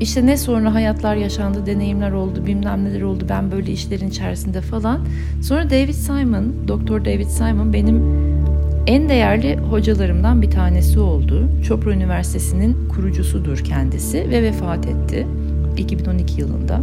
işte 0.00 0.26
ne 0.26 0.36
sonra 0.36 0.74
hayatlar 0.74 1.16
yaşandı, 1.16 1.66
deneyimler 1.66 2.12
oldu, 2.12 2.46
bilmem 2.46 2.84
neler 2.84 3.02
oldu. 3.02 3.24
Ben 3.28 3.52
böyle 3.52 3.72
işlerin 3.72 4.08
içerisinde 4.08 4.60
falan. 4.60 5.00
Sonra 5.42 5.70
David 5.70 5.92
Simon, 5.92 6.54
Doktor 6.68 7.04
David 7.04 7.28
Simon 7.28 7.72
benim 7.72 8.02
en 8.86 9.08
değerli 9.08 9.56
hocalarımdan 9.56 10.42
bir 10.42 10.50
tanesi 10.50 11.00
oldu. 11.00 11.48
Chopra 11.68 11.92
Üniversitesi'nin 11.92 12.88
kurucusudur 12.88 13.58
kendisi 13.58 14.30
ve 14.30 14.42
vefat 14.42 14.86
etti 14.86 15.26
2012 15.76 16.40
yılında. 16.40 16.80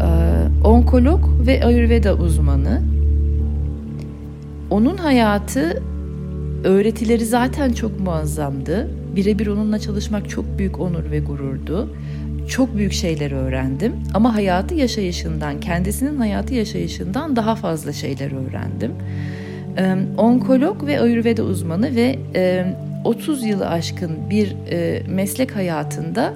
Ee, 0.00 0.64
onkolog 0.64 1.20
ve 1.46 1.64
Ayurveda 1.64 2.14
uzmanı. 2.14 2.82
Onun 4.70 4.96
hayatı 4.96 5.82
öğretileri 6.64 7.24
zaten 7.24 7.72
çok 7.72 8.00
muazzamdı 8.00 8.99
Birebir 9.16 9.46
onunla 9.46 9.78
çalışmak 9.78 10.30
çok 10.30 10.58
büyük 10.58 10.80
onur 10.80 11.10
ve 11.10 11.20
gururdu. 11.20 11.96
Çok 12.48 12.76
büyük 12.76 12.92
şeyler 12.92 13.30
öğrendim 13.30 13.92
ama 14.14 14.34
hayatı 14.34 14.74
yaşayışından, 14.74 15.60
kendisinin 15.60 16.16
hayatı 16.16 16.54
yaşayışından 16.54 17.36
daha 17.36 17.54
fazla 17.54 17.92
şeyler 17.92 18.32
öğrendim. 18.32 18.92
Onkolog 20.16 20.86
ve 20.86 21.00
Ayurveda 21.00 21.42
uzmanı 21.42 21.96
ve 21.96 22.18
e, 22.34 22.74
30 23.04 23.42
yılı 23.44 23.68
aşkın 23.68 24.10
bir 24.30 24.56
meslek 25.08 25.56
hayatında 25.56 26.34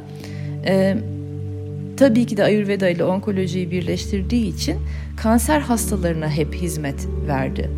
tabii 1.97 2.27
ki 2.27 2.37
de 2.37 2.45
Ayurveda 2.45 2.89
ile 2.89 3.05
onkolojiyi 3.05 3.71
birleştirdiği 3.71 4.55
için 4.55 4.77
kanser 5.17 5.61
hastalarına 5.61 6.31
hep 6.31 6.55
hizmet 6.55 7.09
verdi. 7.29 7.71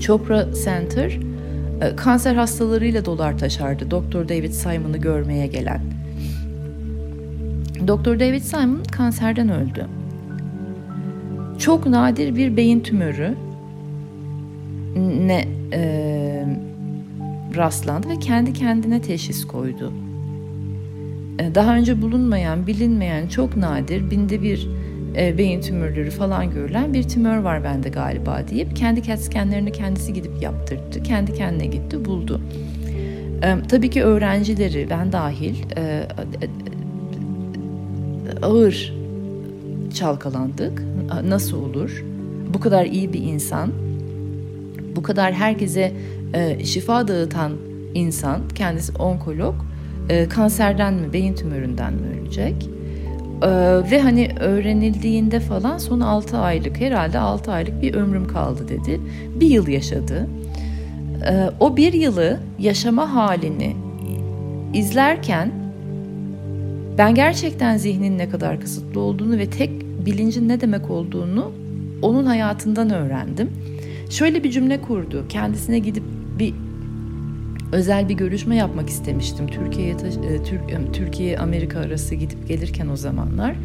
Chopra 0.00 0.48
Center 0.64 1.18
kanser 1.96 2.34
hastalarıyla 2.34 3.04
dolar 3.04 3.38
taşardı 3.38 3.90
Doktor 3.90 4.28
David 4.28 4.52
Simon'ı 4.52 4.98
görmeye 4.98 5.46
gelen. 5.46 5.80
Doktor 7.86 8.20
David 8.20 8.42
Simon 8.42 8.82
kanserden 8.92 9.48
öldü. 9.48 9.86
Çok 11.58 11.86
nadir 11.86 12.36
bir 12.36 12.56
beyin 12.56 12.80
tümörü 12.80 13.34
ne 15.26 15.44
e, 15.72 16.46
rastlandı 17.56 18.08
ve 18.08 18.18
kendi 18.18 18.52
kendine 18.52 19.02
teşhis 19.02 19.44
koydu. 19.44 19.92
E, 21.38 21.54
daha 21.54 21.76
önce 21.76 22.02
bulunmayan, 22.02 22.66
bilinmeyen, 22.66 23.26
çok 23.28 23.56
nadir, 23.56 24.10
binde 24.10 24.42
bir 24.42 24.68
e, 25.18 25.38
beyin 25.38 25.60
tümörleri 25.60 26.10
falan 26.10 26.50
görülen 26.50 26.94
bir 26.94 27.02
tümör 27.02 27.38
var 27.38 27.64
bende 27.64 27.88
galiba 27.88 28.40
deyip 28.50 28.76
kendi 28.76 29.02
CAT 29.02 29.20
scanlerini 29.20 29.72
kendisi 29.72 30.12
gidip 30.12 30.42
yaptırdı. 30.42 31.02
Kendi 31.02 31.34
kendine 31.34 31.66
gitti 31.66 32.04
buldu. 32.04 32.40
E, 33.42 33.54
tabii 33.68 33.90
ki 33.90 34.02
öğrencileri 34.02 34.86
ben 34.90 35.12
dahil 35.12 35.54
e, 35.76 36.08
ağır 38.42 38.94
çalkalandık. 39.94 40.82
Nasıl 41.24 41.56
olur? 41.56 42.04
bu 42.54 42.60
kadar 42.60 42.84
iyi 42.84 43.12
bir 43.12 43.22
insan, 43.22 43.70
bu 44.96 45.02
kadar 45.02 45.32
herkese 45.32 45.92
e, 46.34 46.64
şifa 46.64 47.08
dağıtan 47.08 47.52
insan, 47.94 48.40
kendisi 48.54 48.92
onkolog, 48.92 49.54
e, 50.08 50.28
kanserden 50.28 50.94
mi, 50.94 51.12
beyin 51.12 51.34
tümöründen 51.34 51.92
mi 51.92 52.20
ölecek? 52.20 52.70
E, 53.42 53.48
ve 53.90 54.00
hani 54.00 54.28
öğrenildiğinde 54.40 55.40
falan 55.40 55.78
son 55.78 56.00
6 56.00 56.38
aylık, 56.38 56.80
herhalde 56.80 57.18
6 57.18 57.52
aylık 57.52 57.82
bir 57.82 57.94
ömrüm 57.94 58.26
kaldı 58.26 58.68
dedi. 58.68 59.00
Bir 59.40 59.46
yıl 59.46 59.68
yaşadı. 59.68 60.28
E, 61.28 61.50
o 61.60 61.76
bir 61.76 61.92
yılı 61.92 62.40
yaşama 62.58 63.14
halini 63.14 63.76
izlerken 64.74 65.52
ben 66.98 67.14
gerçekten 67.14 67.76
zihnin 67.76 68.18
ne 68.18 68.28
kadar 68.28 68.60
kısıtlı 68.60 69.00
olduğunu 69.00 69.38
ve 69.38 69.50
tek 69.50 69.70
bilincin 70.06 70.48
ne 70.48 70.60
demek 70.60 70.90
olduğunu 70.90 71.52
onun 72.02 72.26
hayatından 72.26 72.90
öğrendim. 72.90 73.50
Şöyle 74.10 74.44
bir 74.44 74.50
cümle 74.50 74.80
kurdu. 74.80 75.24
Kendisine 75.28 75.78
gidip 75.78 76.02
bir 76.38 76.54
özel 77.72 78.08
bir 78.08 78.14
görüşme 78.14 78.56
yapmak 78.56 78.88
istemiştim. 78.88 79.46
Türkiye'ye 79.46 79.92
e, 79.92 80.34
e, 80.34 80.92
Türkiye 80.92 81.38
Amerika 81.38 81.80
arası 81.80 82.14
gidip 82.14 82.48
gelirken 82.48 82.88
o 82.88 82.96
zamanlar. 82.96 83.56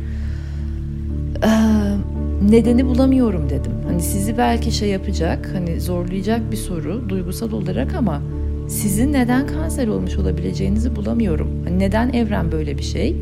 Nedeni 2.50 2.86
bulamıyorum 2.86 3.50
dedim. 3.50 3.72
Hani 3.88 4.02
sizi 4.02 4.38
belki 4.38 4.72
şey 4.72 4.90
yapacak, 4.90 5.52
hani 5.54 5.82
zorlayacak 5.82 6.52
bir 6.52 6.58
soru 6.58 7.10
duygusal 7.10 7.52
olarak 7.52 7.96
ama 7.96 8.22
sizin 8.70 9.14
neden 9.14 9.48
kanser 9.48 9.88
olmuş 9.88 10.18
olabileceğinizi 10.18 10.96
bulamıyorum. 10.96 11.64
Hani 11.64 11.80
neden 11.80 12.14
evren 12.14 12.52
böyle 12.52 12.78
bir 12.78 12.84
şey 12.84 13.16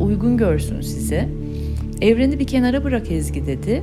uygun 0.00 0.36
görsün 0.36 0.80
size? 0.80 1.28
Evreni 2.00 2.38
bir 2.38 2.46
kenara 2.46 2.84
bırak 2.84 3.10
Ezgi 3.10 3.46
dedi. 3.46 3.82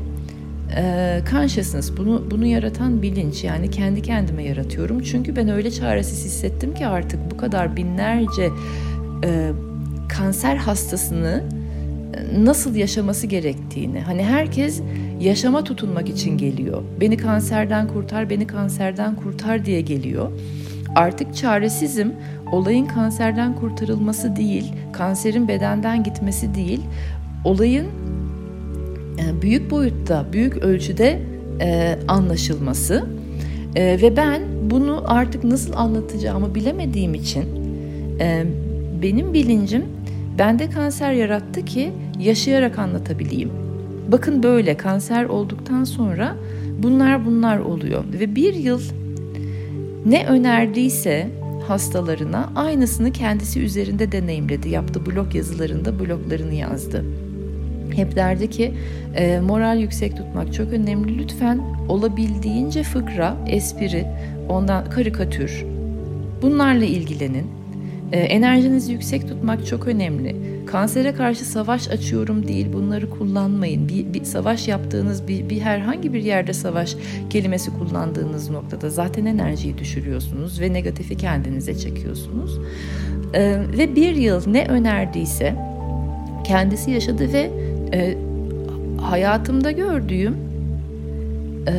E, 0.75 1.21
consciousness 1.31 1.97
bunu 1.97 2.23
bunu 2.31 2.45
yaratan 2.45 3.01
bilinç 3.01 3.43
yani 3.43 3.71
kendi 3.71 4.01
kendime 4.01 4.43
yaratıyorum. 4.43 5.01
Çünkü 5.03 5.36
ben 5.36 5.49
öyle 5.49 5.71
çaresiz 5.71 6.25
hissettim 6.25 6.73
ki 6.73 6.88
artık 6.88 7.31
bu 7.31 7.38
kadar 7.38 7.75
binlerce 7.75 8.49
e, 9.23 9.51
kanser 10.10 10.55
hastasını 10.55 11.43
e, 12.13 12.45
nasıl 12.45 12.75
yaşaması 12.75 13.27
gerektiğini. 13.27 14.01
Hani 14.01 14.23
herkes 14.23 14.81
yaşama 15.19 15.63
tutunmak 15.63 16.10
için 16.10 16.38
geliyor. 16.38 16.84
Beni 17.01 17.17
kanserden 17.17 17.88
kurtar, 17.88 18.29
beni 18.29 18.47
kanserden 18.47 19.15
kurtar 19.15 19.65
diye 19.65 19.81
geliyor. 19.81 20.31
Artık 20.95 21.36
çaresizim. 21.36 22.13
Olayın 22.51 22.86
kanserden 22.86 23.55
kurtarılması 23.55 24.36
değil, 24.36 24.73
kanserin 24.93 25.47
bedenden 25.47 26.03
gitmesi 26.03 26.55
değil. 26.55 26.81
Olayın 27.45 27.88
büyük 29.41 29.71
boyutta, 29.71 30.26
büyük 30.34 30.58
ölçüde 30.58 31.19
e, 31.62 32.00
anlaşılması 32.08 33.06
e, 33.76 34.02
ve 34.02 34.17
ben 34.17 34.41
bunu 34.69 35.04
artık 35.06 35.43
nasıl 35.43 35.74
anlatacağımı 35.74 36.56
bilemediğim 36.56 37.13
için 37.13 37.43
e, 38.19 38.45
benim 39.02 39.34
bilincim 39.34 39.86
bende 40.38 40.69
kanser 40.69 41.13
yarattı 41.13 41.65
ki 41.65 41.91
yaşayarak 42.19 42.80
anlatabileyim. 42.80 43.52
Bakın 44.12 44.43
böyle 44.43 44.78
kanser 44.78 45.26
olduktan 45.26 45.84
sonra 45.84 46.36
bunlar 46.84 47.26
bunlar 47.26 47.60
oluyor 47.60 48.04
ve 48.19 48.36
bir 48.36 48.54
yıl 48.54 48.82
ne 50.06 50.26
önerdiyse 50.26 51.28
hastalarına 51.67 52.50
aynısını 52.56 53.12
kendisi 53.12 53.62
üzerinde 53.62 54.12
deneyimledi. 54.12 54.69
Yaptı 54.69 55.06
blog 55.06 55.36
yazılarında 55.36 56.00
bloglarını 56.00 56.54
yazdı. 56.54 57.06
Hep 57.95 58.15
derdi 58.15 58.49
ki 58.49 58.73
e, 59.15 59.39
moral 59.39 59.80
yüksek 59.80 60.17
tutmak 60.17 60.54
çok 60.54 60.73
önemli. 60.73 61.17
Lütfen 61.17 61.62
olabildiğince 61.89 62.84
fıkra, 62.84 63.38
espri, 63.47 64.06
ondan 64.49 64.89
karikatür 64.89 65.65
bunlarla 66.41 66.86
ilgilenin. 66.86 67.45
E, 68.12 68.19
enerjinizi 68.19 68.91
yüksek 68.91 69.27
tutmak 69.27 69.67
çok 69.67 69.88
önemli. 69.88 70.36
Kansere 70.65 71.13
karşı 71.13 71.45
savaş 71.45 71.88
açıyorum 71.88 72.47
değil 72.47 72.67
bunları 72.73 73.10
kullanmayın. 73.10 73.89
Bir, 73.89 74.13
bir 74.13 74.23
savaş 74.23 74.67
yaptığınız 74.67 75.27
bir, 75.27 75.49
bir 75.49 75.60
herhangi 75.60 76.13
bir 76.13 76.23
yerde 76.23 76.54
savaş 76.54 76.95
kelimesi 77.30 77.71
kullandığınız 77.80 78.49
noktada 78.49 78.89
zaten 78.89 79.25
enerjiyi 79.25 79.77
düşürüyorsunuz 79.77 80.62
ve 80.62 80.73
negatifi 80.73 81.17
kendinize 81.17 81.77
çekiyorsunuz. 81.77 82.60
E, 83.34 83.58
ve 83.77 83.95
bir 83.95 84.15
yıl 84.15 84.41
ne 84.47 84.67
önerdiyse 84.67 85.56
kendisi 86.43 86.91
yaşadı 86.91 87.34
ve 87.34 87.51
e, 87.93 88.17
hayatımda 89.01 89.71
gördüğüm 89.71 90.36
e, 91.67 91.73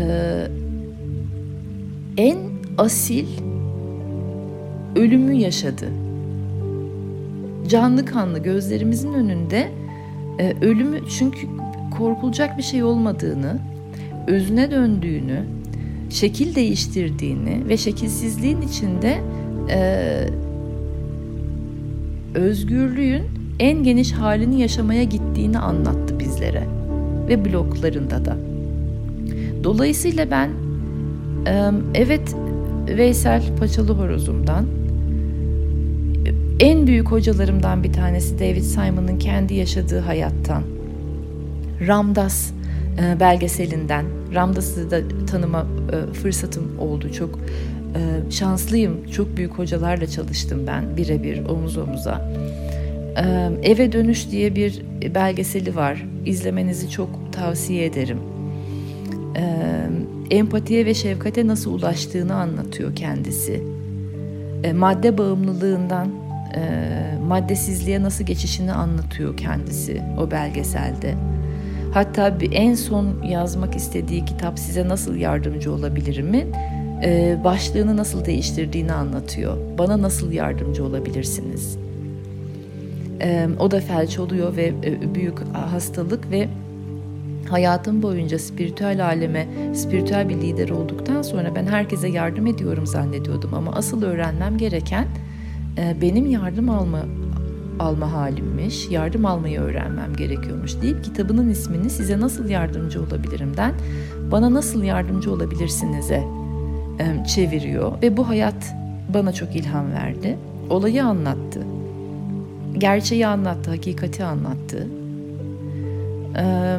en 2.17 2.39
asil 2.79 3.27
ölümü 4.97 5.33
yaşadı. 5.33 5.89
Canlı 7.69 8.05
kanlı 8.05 8.39
gözlerimizin 8.39 9.13
önünde 9.13 9.69
e, 10.39 10.55
ölümü 10.61 10.99
çünkü 11.19 11.47
korkulacak 11.99 12.59
bir 12.59 12.63
şey 12.63 12.83
olmadığını, 12.83 13.59
özüne 14.27 14.71
döndüğünü, 14.71 15.45
şekil 16.11 16.55
değiştirdiğini 16.55 17.69
ve 17.69 17.77
şekilsizliğin 17.77 18.61
içinde 18.61 19.21
e, 19.71 20.29
özgürlüğün 22.35 23.23
en 23.63 23.83
geniş 23.83 24.13
halini 24.13 24.61
yaşamaya 24.61 25.05
gittiğini 25.05 25.59
anlattı 25.59 26.19
bizlere 26.19 26.65
ve 27.29 27.45
bloklarında 27.45 28.25
da. 28.25 28.37
Dolayısıyla 29.65 30.31
ben 30.31 30.51
evet 31.95 32.37
Veysel 32.89 33.43
Paçalı 33.59 33.93
Horozum'dan 33.93 34.67
en 36.61 36.87
büyük 36.87 37.11
hocalarımdan 37.11 37.83
bir 37.83 37.93
tanesi 37.93 38.39
David 38.39 38.63
Simon'ın 38.63 39.19
kendi 39.19 39.55
yaşadığı 39.55 40.01
hayattan 40.01 40.63
Ramdas 41.87 42.53
belgeselinden 43.21 44.05
Ramdas'ı 44.35 44.91
da 44.91 45.01
tanıma 45.31 45.67
fırsatım 46.23 46.79
oldu. 46.79 47.13
Çok 47.13 47.39
şanslıyım. 48.31 49.11
Çok 49.11 49.37
büyük 49.37 49.53
hocalarla 49.53 50.07
çalıştım 50.07 50.59
ben 50.67 50.97
birebir 50.97 51.47
omuz 51.47 51.77
omuza. 51.77 52.33
Eve 53.63 53.93
Dönüş 53.93 54.31
diye 54.31 54.57
bir 54.57 54.83
belgeseli 55.15 55.77
var. 55.77 56.07
İzlemenizi 56.27 56.91
çok 56.91 57.33
tavsiye 57.33 57.85
ederim. 57.85 58.19
Empatiye 60.31 60.87
ve 60.87 60.95
şefkate 60.95 61.47
nasıl 61.47 61.75
ulaştığını 61.75 62.35
anlatıyor 62.35 62.97
kendisi. 62.97 63.63
Madde 64.75 65.19
bağımlılığından 65.19 66.09
maddesizliğe 67.29 68.03
nasıl 68.03 68.25
geçişini 68.25 68.73
anlatıyor 68.73 69.37
kendisi 69.37 70.03
o 70.21 70.31
belgeselde. 70.31 71.15
Hatta 71.95 72.41
bir 72.41 72.53
en 72.53 72.75
son 72.75 73.23
yazmak 73.23 73.77
istediği 73.77 74.25
kitap 74.25 74.59
size 74.59 74.89
nasıl 74.89 75.17
yardımcı 75.17 75.73
olabilirim'i 75.73 76.47
başlığını 77.45 77.97
nasıl 77.97 78.25
değiştirdiğini 78.25 78.93
anlatıyor. 78.93 79.57
Bana 79.79 80.03
nasıl 80.03 80.33
yardımcı 80.33 80.85
olabilirsiniz? 80.85 81.79
O 83.59 83.71
da 83.71 83.81
felç 83.81 84.19
oluyor 84.19 84.57
ve 84.57 84.73
e, 84.85 85.15
büyük 85.15 85.39
hastalık 85.53 86.31
ve 86.31 86.49
hayatım 87.51 88.03
boyunca 88.03 88.39
spiritüel 88.39 89.07
aleme, 89.07 89.47
spiritüel 89.75 90.29
bir 90.29 90.37
lider 90.37 90.69
olduktan 90.69 91.23
sonra 91.23 91.55
ben 91.55 91.67
herkese 91.67 92.09
yardım 92.09 92.47
ediyorum 92.47 92.87
zannediyordum 92.87 93.55
ama 93.55 93.73
asıl 93.73 94.03
öğrenmem 94.03 94.59
gereken 94.59 95.07
e, 95.79 95.97
benim 96.01 96.27
yardım 96.27 96.71
alma 96.71 97.01
alma 97.79 98.13
halimmiş, 98.13 98.89
yardım 98.91 99.27
almayı 99.27 99.61
öğrenmem 99.61 100.17
gerekiyormuş 100.17 100.83
deyip 100.83 101.05
kitabının 101.05 101.51
ismini 101.51 101.91
size 101.91 102.21
nasıl 102.21 102.49
yardımcı 102.49 103.03
olabilirimden 103.03 103.75
bana 104.31 104.55
nasıl 104.55 104.83
yardımcı 104.83 105.33
olabilirsiniz'e 105.33 106.25
çeviriyor 107.35 108.03
ve 108.03 108.17
bu 108.17 108.29
hayat 108.29 108.75
bana 109.15 109.33
çok 109.33 109.57
ilham 109.57 109.93
verdi. 109.93 110.39
Olayı 110.71 111.05
anlattı 111.05 111.61
gerçeği 112.79 113.27
anlattı, 113.27 113.71
hakikati 113.71 114.25
anlattı. 114.25 114.89
Ee, 116.37 116.79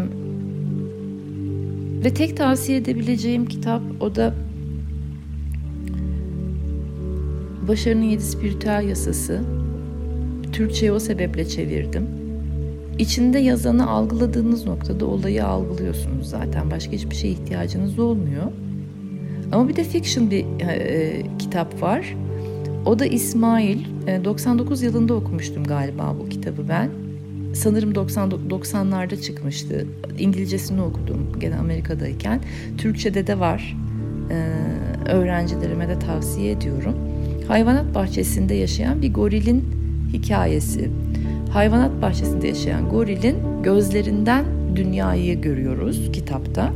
ve 2.04 2.14
tek 2.14 2.38
tavsiye 2.38 2.78
edebileceğim 2.78 3.46
kitap 3.46 3.82
o 4.00 4.16
da 4.16 4.34
Başarının 7.68 8.04
Yedi 8.04 8.24
Spiritüel 8.24 8.88
Yasası. 8.90 9.42
Türkçe'ye 10.54 10.92
o 10.92 11.00
sebeple 11.00 11.48
çevirdim. 11.48 12.08
İçinde 13.00 13.40
yazanı 13.40 13.90
algıladığınız 13.90 14.66
noktada 14.66 15.06
olayı 15.06 15.46
algılıyorsunuz 15.46 16.30
zaten. 16.30 16.72
Başka 16.72 16.92
hiçbir 16.92 17.16
şeye 17.16 17.34
ihtiyacınız 17.34 18.00
olmuyor. 18.00 18.52
Ama 19.52 19.68
bir 19.68 19.76
de 19.76 19.84
fiction 19.84 20.32
bir 20.32 20.46
e, 20.62 21.24
kitap 21.40 21.82
var. 21.82 22.16
O 22.86 23.00
da 23.00 23.06
İsmail. 23.06 23.78
99 24.26 24.84
e, 24.84 24.86
yılında 24.86 25.14
okumuştum 25.14 25.64
galiba 25.64 26.16
bu 26.20 26.30
kitabı 26.30 26.70
ben. 26.70 26.90
sanırım 27.54 27.96
90 27.96 28.30
90'larda 28.30 29.22
çıkmıştı. 29.22 29.88
İngilizcesini 30.20 30.82
okudum 30.82 31.28
gene 31.40 31.56
Amerika'dayken. 31.56 32.42
Türkçe'de 32.78 33.28
de 33.28 33.40
var. 33.40 33.78
Ee, 34.32 35.12
öğrencilerime 35.12 35.88
de 35.88 36.00
tavsiye 36.00 36.52
ediyorum. 36.52 36.96
Hayvanat 37.48 37.96
bahçesinde 37.96 38.54
yaşayan 38.54 39.02
bir 39.02 39.14
gorilin 39.14 39.64
hikayesi. 40.14 40.90
Hayvanat 41.52 42.02
bahçesinde 42.02 42.48
yaşayan 42.48 42.90
gorilin 42.90 43.38
gözlerinden 43.64 44.46
dünyayı 44.76 45.42
görüyoruz 45.42 46.12
kitapta. 46.14 46.74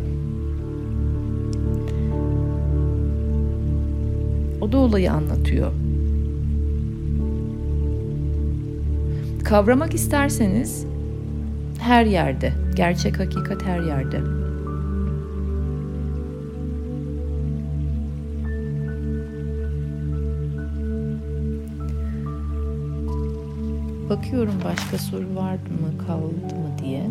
O 4.61 4.71
da 4.71 4.77
olayı 4.77 5.11
anlatıyor. 5.11 5.71
Kavramak 9.49 9.93
isterseniz 9.93 10.85
her 11.79 12.05
yerde, 12.05 12.53
gerçek 12.75 13.19
hakikat 13.19 13.63
her 13.63 13.79
yerde. 13.79 14.21
Bakıyorum 24.09 24.53
başka 24.65 24.97
soru 24.97 25.35
var 25.35 25.53
mı, 25.53 26.05
kaldı 26.07 26.55
mı 26.55 26.77
diye. 26.83 27.05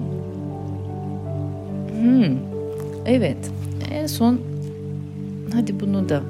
Hmm, 2.01 2.37
evet. 3.07 3.51
En 3.91 4.07
son 4.07 4.41
hadi 5.53 5.81
bunu 5.81 6.09
da 6.09 6.23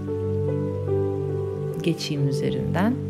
geçeyim 1.82 2.28
üzerinden. 2.28 3.05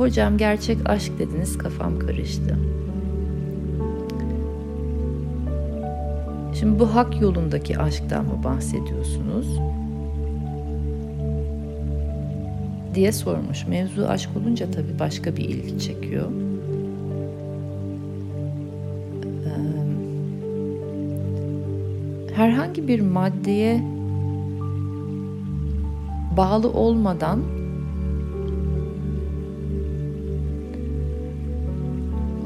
Hocam 0.00 0.36
gerçek 0.36 0.90
aşk 0.90 1.18
dediniz 1.18 1.58
kafam 1.58 1.98
karıştı. 1.98 2.58
Şimdi 6.54 6.78
bu 6.78 6.94
hak 6.94 7.20
yolundaki 7.20 7.78
aşktan 7.78 8.24
mı 8.24 8.44
bahsediyorsunuz? 8.44 9.60
diye 12.94 13.12
sormuş. 13.12 13.66
Mevzu 13.66 14.06
aşk 14.06 14.30
olunca 14.36 14.70
tabii 14.70 14.98
başka 14.98 15.36
bir 15.36 15.44
ilgi 15.44 15.78
çekiyor. 15.78 16.30
Herhangi 22.34 22.88
bir 22.88 23.00
maddeye 23.00 23.82
bağlı 26.36 26.70
olmadan 26.70 27.59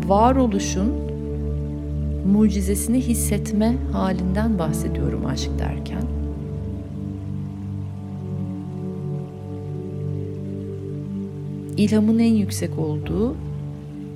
varoluşun 0.06 0.92
mucizesini 2.26 3.00
hissetme 3.00 3.76
halinden 3.92 4.58
bahsediyorum 4.58 5.26
aşk 5.26 5.50
derken. 5.58 6.02
İlhamın 11.76 12.18
en 12.18 12.34
yüksek 12.34 12.78
olduğu 12.78 13.34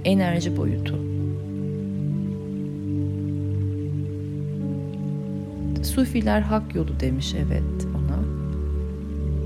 enerji 0.05 0.57
boyutu. 0.57 0.95
Sufiler 5.83 6.41
hak 6.41 6.75
yolu 6.75 7.01
demiş 7.01 7.35
evet 7.47 7.87
ona. 7.97 8.19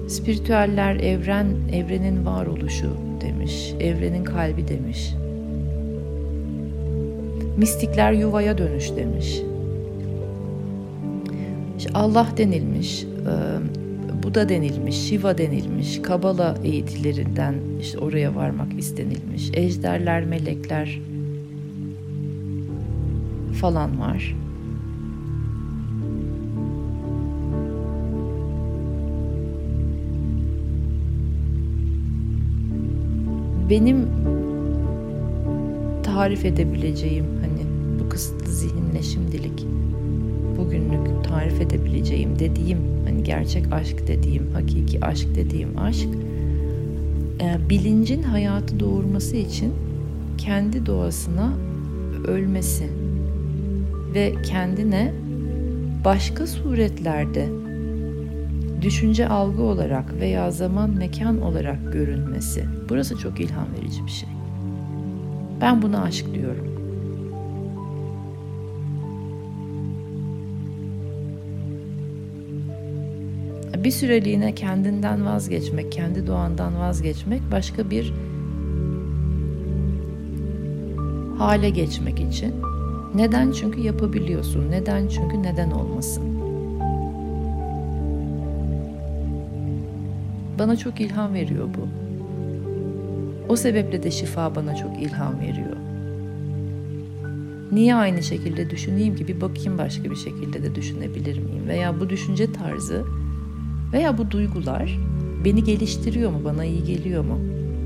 Spiritüeller 0.09 0.97
evren, 0.97 1.47
evrenin 1.73 2.27
varoluşu 2.27 2.91
demiş, 3.21 3.75
evrenin 3.81 4.25
kalbi 4.25 4.69
demiş. 4.69 5.15
Mistikler 7.57 8.13
yuvaya 8.13 8.59
dönüş 8.59 8.91
demiş. 8.97 9.43
Allah 11.95 12.27
denilmiş, 12.37 13.07
Buda 14.23 14.49
denilmiş, 14.49 14.97
Shiva 14.97 15.39
denilmiş, 15.39 16.03
Kabala 16.03 16.59
eğitilerinden 16.65 17.55
işte 17.81 17.99
oraya 17.99 18.35
varmak 18.35 18.79
istenilmiş. 18.79 19.51
Ejderler, 19.55 20.25
melekler 20.25 21.01
falan 23.61 24.01
var. 24.01 24.37
Benim 33.71 34.07
tarif 36.15 36.45
edebileceğim 36.45 37.27
hani 37.41 37.67
bu 38.01 38.09
kısıtlı 38.09 38.53
zihinle 38.53 39.03
şimdilik 39.03 39.67
bugünlük 40.57 41.25
tarif 41.25 41.61
edebileceğim 41.61 42.39
dediğim 42.39 42.79
hani 43.05 43.25
gerçek 43.25 43.73
aşk 43.73 44.07
dediğim 44.07 44.53
hakiki 44.53 45.05
aşk 45.05 45.29
dediğim 45.35 45.79
aşk 45.79 46.09
e, 47.41 47.71
bilincin 47.71 48.23
hayatı 48.23 48.81
doğurması 48.81 49.37
için 49.37 49.73
kendi 50.39 50.87
doğasına 50.87 51.53
ölmesi 52.27 52.91
ve 54.15 54.35
kendine 54.43 55.13
başka 56.05 56.47
suretlerde 56.47 57.49
düşünce 58.83 59.29
algı 59.29 59.63
olarak 59.63 60.15
veya 60.21 60.51
zaman 60.51 60.91
mekan 60.91 61.43
olarak 61.43 61.93
görünmesi. 61.93 62.65
Burası 62.89 63.19
çok 63.19 63.41
ilham 63.41 63.67
verici 63.79 64.07
bir 64.07 64.11
şey. 64.11 64.29
Ben 65.63 65.83
buna 65.83 66.03
aşk 66.03 66.35
diyorum. 66.35 66.67
Bir 73.85 73.91
süreliğine 73.91 74.55
kendinden 74.55 75.27
vazgeçmek, 75.27 75.93
kendi 75.93 76.27
doğandan 76.27 76.79
vazgeçmek 76.79 77.41
başka 77.53 77.91
bir 77.91 78.13
hale 81.39 81.71
geçmek 81.71 82.21
için. 82.21 82.55
Neden? 83.15 83.53
Çünkü 83.53 83.81
yapabiliyorsun. 83.81 84.71
Neden? 84.71 85.09
Çünkü 85.09 85.43
neden 85.43 85.71
olmasın. 85.71 86.25
Bana 90.59 90.77
çok 90.77 91.01
ilham 91.01 91.35
veriyor 91.35 91.69
bu. 91.79 92.02
O 93.53 93.57
sebeple 93.57 94.03
de 94.03 94.11
şifa 94.11 94.55
bana 94.55 94.77
çok 94.77 95.03
ilham 95.03 95.41
veriyor. 95.41 95.77
Niye 97.73 97.95
aynı 97.95 98.23
şekilde 98.23 98.71
düşüneyim 98.71 99.17
ki 99.17 99.29
bir 99.29 99.41
bakayım 99.41 99.79
başka 99.79 100.11
bir 100.11 100.17
şekilde 100.17 100.63
de 100.63 100.75
düşünebilir 100.75 101.39
miyim? 101.39 101.69
Veya 101.69 102.01
bu 102.01 102.11
düşünce 102.11 102.53
tarzı 102.53 103.05
veya 103.93 104.19
bu 104.19 104.31
duygular 104.31 104.99
beni 105.45 105.65
geliştiriyor 105.65 106.31
mu, 106.31 106.41
bana 106.45 106.65
iyi 106.65 106.85
geliyor 106.85 107.25
mu? 107.25 107.39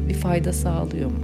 Bir 0.08 0.14
fayda 0.14 0.52
sağlıyor 0.52 1.10
mu? 1.10 1.18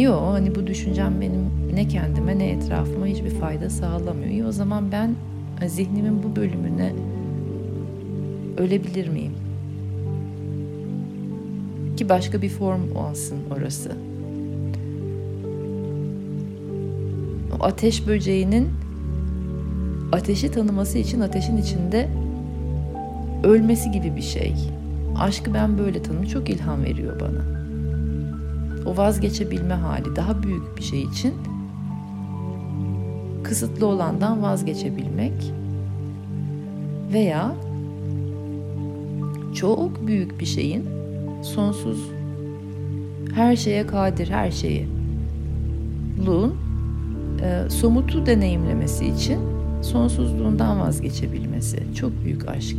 Yok 0.00 0.22
hani 0.22 0.54
bu 0.54 0.66
düşüncem 0.66 1.20
benim 1.20 1.50
ne 1.74 1.88
kendime 1.88 2.38
ne 2.38 2.50
etrafıma 2.50 3.06
hiçbir 3.06 3.30
fayda 3.30 3.70
sağlamıyor. 3.70 4.30
İyi 4.30 4.44
o 4.44 4.52
zaman 4.52 4.92
ben 4.92 5.14
zihnimin 5.66 6.22
bu 6.22 6.36
bölümüne 6.36 6.92
ölebilir 8.58 9.08
miyim? 9.08 9.32
Ki 11.96 12.08
başka 12.08 12.42
bir 12.42 12.48
form 12.48 12.96
olsun 12.96 13.38
orası. 13.56 13.92
O 17.60 17.64
ateş 17.64 18.06
böceğinin 18.06 18.68
ateşi 20.12 20.50
tanıması 20.50 20.98
için 20.98 21.20
ateşin 21.20 21.56
içinde 21.56 22.08
ölmesi 23.44 23.90
gibi 23.90 24.16
bir 24.16 24.22
şey. 24.22 24.54
Aşkı 25.18 25.54
ben 25.54 25.78
böyle 25.78 26.02
tanım 26.02 26.24
çok 26.24 26.50
ilham 26.50 26.84
veriyor 26.84 27.20
bana. 27.20 27.52
O 28.86 28.96
vazgeçebilme 28.96 29.74
hali 29.74 30.16
daha 30.16 30.42
büyük 30.42 30.76
bir 30.78 30.82
şey 30.82 31.02
için 31.02 31.34
kısıtlı 33.42 33.86
olandan 33.86 34.42
vazgeçebilmek 34.42 35.52
veya 37.12 37.54
çok 39.54 40.06
büyük 40.06 40.40
bir 40.40 40.46
şeyin 40.46 40.84
sonsuz 41.42 41.98
her 43.34 43.56
şeye 43.56 43.86
kadir 43.86 44.28
her 44.28 44.50
şeyi 44.50 44.88
luğun 46.26 46.54
e, 47.42 47.70
somutu 47.70 48.26
deneyimlemesi 48.26 49.06
için 49.06 49.38
sonsuzluğundan 49.82 50.80
vazgeçebilmesi 50.80 51.78
çok 51.94 52.24
büyük 52.24 52.48
aşk. 52.48 52.76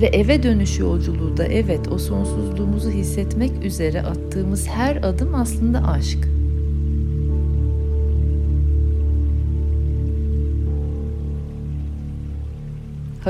Ve 0.00 0.06
eve 0.06 0.42
dönüş 0.42 0.78
yolculuğu 0.78 1.36
da 1.36 1.44
evet 1.44 1.88
o 1.88 1.98
sonsuzluğumuzu 1.98 2.90
hissetmek 2.90 3.64
üzere 3.64 4.02
attığımız 4.02 4.68
her 4.68 4.96
adım 4.96 5.34
aslında 5.34 5.88
aşk. 5.88 6.28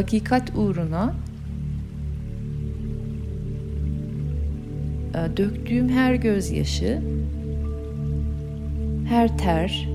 Hakikat 0.00 0.56
uğruna 0.56 1.14
e, 5.14 5.36
döktüğüm 5.36 5.88
her 5.88 6.14
gözyaşı, 6.14 7.02
her 9.08 9.38
ter, 9.38 9.88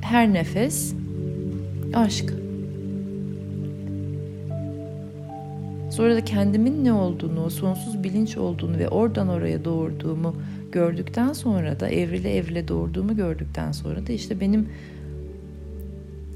her 0.00 0.32
nefes 0.32 0.94
aşk. 1.94 2.34
Sonra 5.90 6.16
da 6.16 6.24
kendimin 6.24 6.84
ne 6.84 6.92
olduğunu, 6.92 7.50
sonsuz 7.50 8.02
bilinç 8.04 8.36
olduğunu 8.36 8.78
ve 8.78 8.88
oradan 8.88 9.28
oraya 9.28 9.64
doğurduğumu 9.64 10.36
gördükten 10.72 11.32
sonra 11.32 11.80
da 11.80 11.88
evrile 11.88 12.36
evrile 12.36 12.68
doğurduğumu 12.68 13.16
gördükten 13.16 13.72
sonra 13.72 14.06
da 14.06 14.12
işte 14.12 14.40
benim 14.40 14.68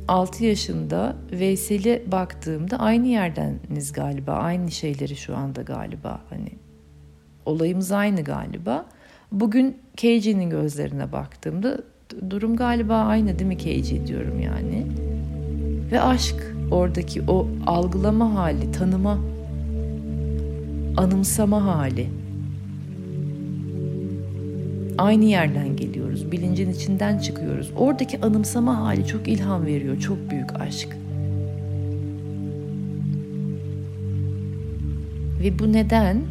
6 0.09 0.45
yaşında 0.45 1.17
Veysel'e 1.33 2.03
baktığımda 2.13 2.77
aynı 2.77 3.07
yerdeniz 3.07 3.93
galiba. 3.93 4.33
Aynı 4.33 4.71
şeyleri 4.71 5.17
şu 5.17 5.37
anda 5.37 5.63
galiba. 5.63 6.21
Hani 6.31 6.49
olayımız 7.47 7.93
aynı 7.93 8.23
galiba. 8.23 8.87
Bugün 9.33 9.77
KJ'nin 9.97 10.51
gözlerine 10.51 11.13
baktığımda 11.13 11.79
durum 12.31 12.57
galiba 12.57 12.95
aynı 12.95 13.39
değil 13.39 13.49
mi 13.49 13.57
KJ 13.57 14.07
diyorum 14.07 14.41
yani. 14.41 14.87
Ve 15.93 16.01
aşk 16.01 16.55
oradaki 16.71 17.23
o 17.29 17.49
algılama 17.67 18.35
hali, 18.35 18.73
tanıma, 18.73 19.19
anımsama 20.97 21.65
hali. 21.65 22.11
Aynı 24.99 25.25
yerden 25.25 25.77
geliyoruz. 25.77 26.04
Bilincin 26.35 26.71
içinden 26.71 27.19
çıkıyoruz. 27.19 27.71
Oradaki 27.77 28.21
anımsama 28.21 28.81
hali 28.81 29.07
çok 29.07 29.29
ilham 29.29 29.67
veriyor. 29.67 29.99
Çok 30.01 30.31
büyük 30.31 30.61
aşk. 30.61 30.89
Ve 35.43 35.59
bu 35.59 35.73
neden 35.73 36.23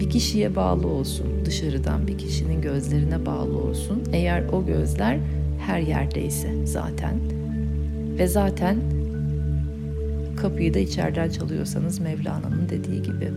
bir 0.00 0.10
kişiye 0.10 0.56
bağlı 0.56 0.86
olsun. 0.86 1.26
Dışarıdan 1.44 2.06
bir 2.06 2.18
kişinin 2.18 2.62
gözlerine 2.62 3.26
bağlı 3.26 3.58
olsun. 3.58 4.02
Eğer 4.12 4.44
o 4.52 4.66
gözler 4.66 5.18
her 5.66 5.80
yerdeyse 5.80 6.66
zaten. 6.66 7.14
Ve 8.18 8.26
zaten 8.26 8.76
kapıyı 10.36 10.74
da 10.74 10.78
içeriden 10.78 11.30
çalıyorsanız 11.30 11.98
Mevlana'nın 12.00 12.68
dediği 12.68 13.02
gibi 13.02 13.32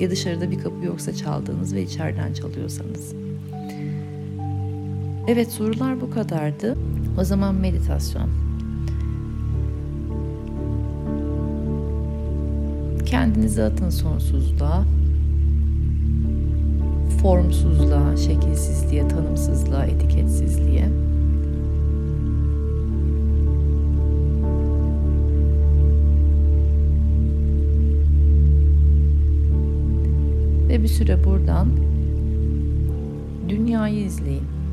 ya 0.00 0.10
dışarıda 0.10 0.50
bir 0.50 0.58
kapı 0.58 0.84
yoksa 0.86 1.14
çaldığınız 1.14 1.74
ve 1.74 1.82
içeriden 1.82 2.32
çalıyorsanız. 2.32 3.23
Evet 5.28 5.52
sorular 5.52 6.00
bu 6.00 6.10
kadardı. 6.10 6.76
O 7.20 7.24
zaman 7.24 7.54
meditasyon. 7.54 8.28
Kendinizi 13.06 13.62
atın 13.62 13.90
sonsuzluğa. 13.90 14.84
Formsuzluğa, 17.22 18.16
şekilsizliğe, 18.16 19.08
tanımsızlığa, 19.08 19.84
etiketsizliğe. 19.84 20.88
Ve 30.68 30.82
bir 30.82 30.88
süre 30.88 31.24
buradan 31.24 31.68
dünyayı 33.48 34.04
izleyin. 34.04 34.63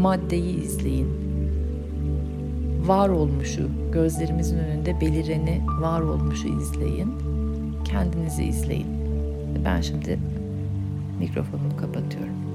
Maddeyi 0.00 0.64
izleyin. 0.64 1.08
Var 2.86 3.08
olmuşu, 3.08 3.68
gözlerimizin 3.92 4.58
önünde 4.58 5.00
belireni 5.00 5.62
var 5.80 6.00
olmuşu 6.00 6.48
izleyin. 6.48 7.12
Kendinizi 7.84 8.44
izleyin. 8.44 8.86
Ben 9.64 9.80
şimdi 9.80 10.18
mikrofonumu 11.18 11.76
kapatıyorum. 11.76 12.49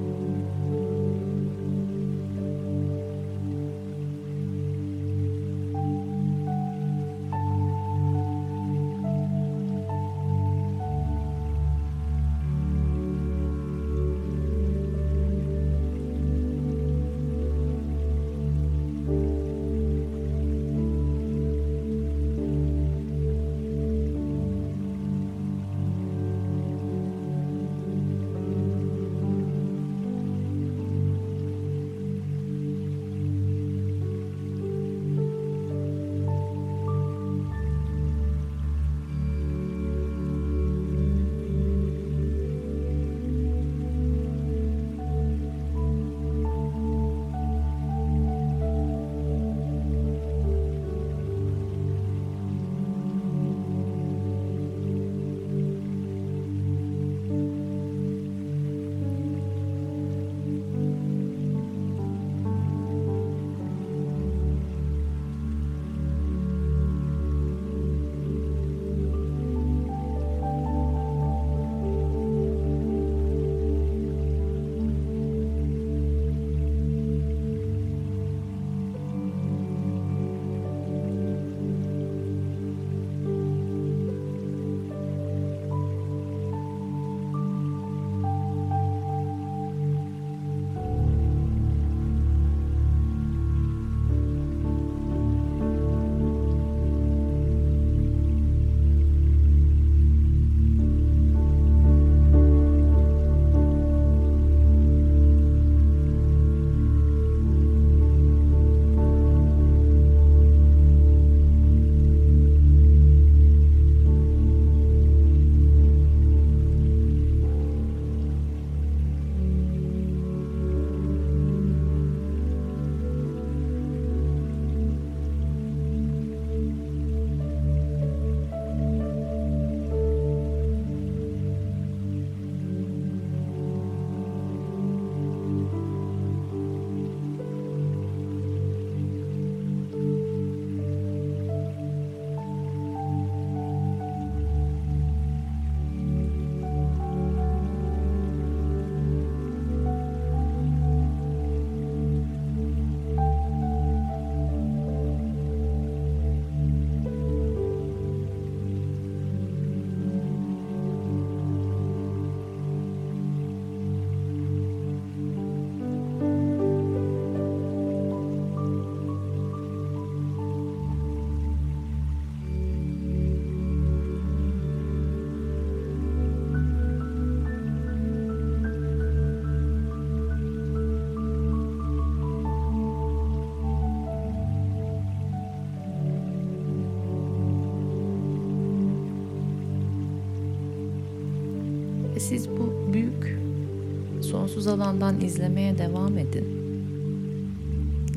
Sonsuz 194.65 194.81
alandan 194.81 195.21
izlemeye 195.21 195.77
devam 195.77 196.17
edin. 196.17 196.45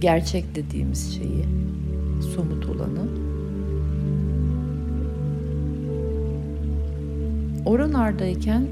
Gerçek 0.01 0.55
dediğimiz 0.55 1.14
şeyi, 1.14 1.44
somut 2.34 2.66
olanı. 2.66 3.09
Oralardayken 7.66 8.66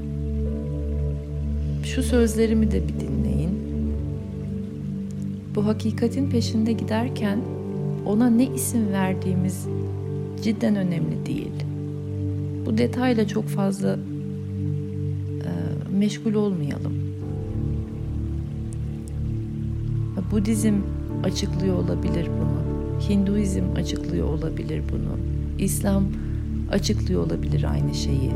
şu 1.83 2.03
sözlerimi 2.03 2.71
de 2.71 2.81
bir 2.87 2.99
dinleyin. 2.99 3.49
Bu 5.55 5.65
hakikatin 5.65 6.29
peşinde 6.29 6.71
giderken 6.71 7.39
ona 8.05 8.29
ne 8.29 8.45
isim 8.45 8.91
verdiğimiz 8.91 9.67
cidden 10.43 10.75
önemli 10.75 11.25
değil. 11.25 11.53
Bu 12.65 12.77
detayla 12.77 13.27
çok 13.27 13.45
fazla 13.45 13.99
e, 15.43 15.51
meşgul 15.97 16.33
olmayalım. 16.33 16.96
Budizm 20.31 20.73
açıklıyor 21.23 21.75
olabilir 21.75 22.27
bunu. 22.39 22.67
Hinduizm 23.09 23.63
açıklıyor 23.75 24.27
olabilir 24.27 24.81
bunu. 24.91 25.17
İslam 25.59 26.03
açıklıyor 26.71 27.25
olabilir 27.25 27.65
aynı 27.71 27.93
şeyi. 27.93 28.31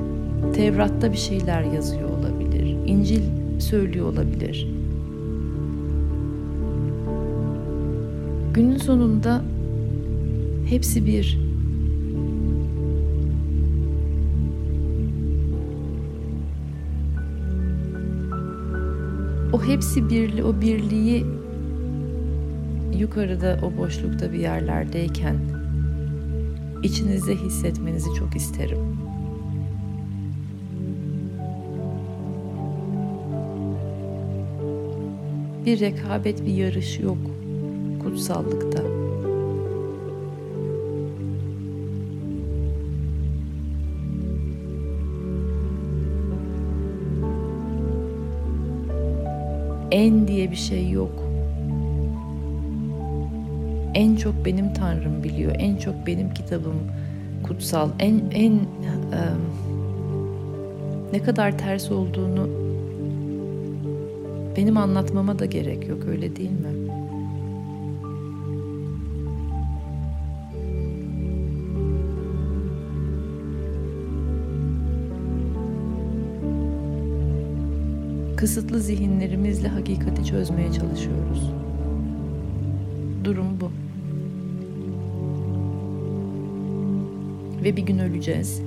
Tevrat'ta 0.54 1.12
bir 1.12 1.18
şeyler 1.18 1.62
yazıyor 1.62 2.10
olabilir. 2.10 2.78
İncil 2.86 3.22
söylüyor 3.60 4.06
olabilir. 4.06 4.68
Günün 8.54 8.78
sonunda 8.78 9.42
hepsi 10.70 11.06
bir. 11.06 11.40
O 19.54 19.64
hepsi 19.64 20.10
birli, 20.10 20.44
o 20.44 20.62
birliği 20.62 21.26
yukarıda 22.94 23.60
o 23.64 23.78
boşlukta 23.78 24.34
bir 24.34 24.40
yerlerdeyken 24.40 25.36
içinizde 26.84 27.36
hissetmenizi 27.36 28.10
çok 28.20 28.36
isterim. 28.36 28.98
Bir 35.66 35.80
rekabet, 35.80 36.46
bir 36.46 36.54
yarış 36.54 37.00
yok 37.00 37.18
kutsallıkta. 38.04 38.84
En 49.92 50.28
diye 50.28 50.52
bir 50.52 50.56
şey 50.56 50.90
yok. 50.90 51.31
En 53.94 54.16
çok 54.16 54.46
benim 54.46 54.74
Tanrım 54.74 55.24
biliyor. 55.24 55.52
En 55.60 55.78
çok 55.78 56.08
benim 56.08 56.34
kitabım 56.34 56.76
kutsal. 57.44 57.90
En 58.00 58.22
en 58.32 58.54
e, 58.54 58.60
ne 61.14 61.24
kadar 61.24 61.58
ters 61.58 61.92
olduğunu 61.92 62.50
benim 64.58 64.78
anlatmama 64.78 65.40
da 65.40 65.46
gerek 65.46 65.88
yok 65.88 66.06
öyle 66.08 66.36
değil 66.36 66.52
mi? 66.52 66.92
Kısıtlı 78.38 78.80
zihinlerimizle 78.80 79.68
hakikati 79.68 80.26
çözmeye 80.26 80.72
çalışıyoruz. 80.72 81.52
Durum 83.24 83.62
bu. 83.62 83.81
Ve 87.64 87.76
bir 87.76 87.82
gün 87.82 88.00
öleceğiz. 88.00 88.62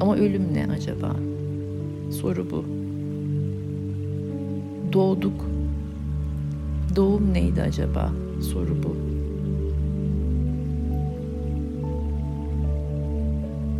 Ama 0.00 0.16
ölüm 0.16 0.54
ne 0.54 0.66
acaba? 0.72 1.16
Soru 2.10 2.50
bu. 2.50 2.64
Doğduk. 4.92 5.44
Doğum 6.96 7.34
neydi 7.34 7.62
acaba? 7.62 8.12
Soru 8.52 8.76
bu. 8.82 8.96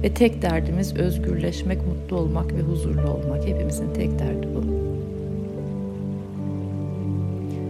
Ve 0.03 0.15
tek 0.15 0.43
derdimiz 0.43 0.97
özgürleşmek, 0.97 1.87
mutlu 1.87 2.17
olmak 2.17 2.55
ve 2.55 2.61
huzurlu 2.61 3.11
olmak. 3.11 3.47
Hepimizin 3.47 3.93
tek 3.93 4.19
derdi 4.19 4.49
bu. 4.55 4.87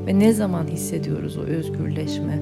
Ve 0.07 0.19
ne 0.19 0.33
zaman 0.33 0.67
hissediyoruz 0.67 1.37
o 1.37 1.41
özgürleşme, 1.41 2.39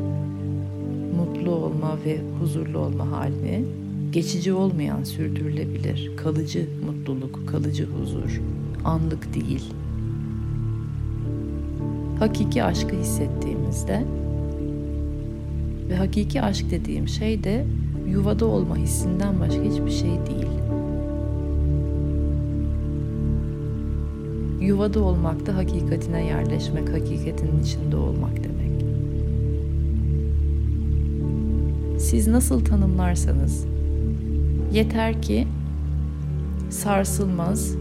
mutlu 1.45 1.65
olma 1.65 1.99
ve 2.07 2.21
huzurlu 2.41 2.79
olma 2.79 3.11
halini? 3.11 3.65
Geçici 4.13 4.53
olmayan, 4.53 5.05
sürdürülebilir, 5.05 6.11
kalıcı 6.17 6.67
mutluluk, 6.87 7.49
kalıcı 7.49 7.87
huzur, 7.87 8.41
anlık 8.85 9.35
değil. 9.35 9.65
Hakiki 12.19 12.65
aşkı 12.65 12.97
hissettiğimizde 12.97 14.05
ve 15.89 15.97
hakiki 15.97 16.43
aşk 16.43 16.71
dediğim 16.71 17.09
şey 17.09 17.45
de 17.45 17.67
yuvada 18.09 18.47
olma 18.47 18.77
hissinden 18.77 19.41
başka 19.41 19.63
hiçbir 19.63 19.91
şey 19.91 20.11
değil. 20.11 20.49
Yuvada 24.61 25.01
olmak 25.01 25.47
da 25.47 25.57
hakikatine 25.57 26.25
yerleşmek, 26.27 26.89
hakikatin 26.89 27.63
içinde 27.63 27.97
olmak 27.97 28.37
demek. 28.37 28.54
Siz 32.15 32.29
nasıl 32.29 32.65
tanımlarsanız 32.65 33.67
yeter 34.73 35.23
ki 35.23 35.47
sarsılmaz, 36.71 37.77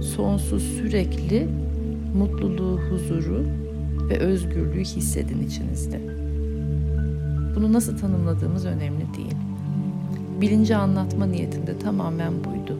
sonsuz 0.00 0.62
sürekli 0.62 1.48
mutluluğu, 2.16 2.80
huzuru 2.90 3.44
ve 4.08 4.18
özgürlüğü 4.18 4.84
hissedin 4.84 5.46
içinizde. 5.46 6.00
Bunu 7.56 7.72
nasıl 7.72 7.98
tanımladığımız 7.98 8.66
önemli 8.66 9.14
değil. 9.16 9.36
Bilinci 10.40 10.76
anlatma 10.76 11.26
niyetinde 11.26 11.78
tamamen 11.78 12.32
buydu. 12.44 12.78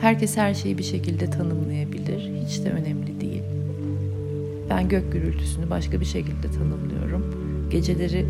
Herkes 0.00 0.36
her 0.36 0.54
şeyi 0.54 0.78
bir 0.78 0.82
şekilde 0.82 1.30
tanımlayabilir. 1.30 2.30
Hiç 2.46 2.64
de 2.64 2.70
önemli 2.70 3.20
değil. 3.20 3.57
Ben 4.70 4.88
gök 4.88 5.12
gürültüsünü 5.12 5.70
başka 5.70 6.00
bir 6.00 6.04
şekilde 6.06 6.50
tanımlıyorum. 6.50 7.24
Geceleri 7.70 8.26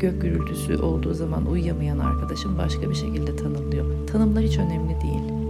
gök 0.00 0.22
gürültüsü 0.22 0.76
olduğu 0.76 1.14
zaman 1.14 1.46
uyuyamayan 1.46 1.98
arkadaşım 1.98 2.58
başka 2.58 2.90
bir 2.90 2.94
şekilde 2.94 3.36
tanımlıyor. 3.36 4.06
Tanımlar 4.06 4.44
hiç 4.44 4.58
önemli 4.58 5.00
değil. 5.00 5.42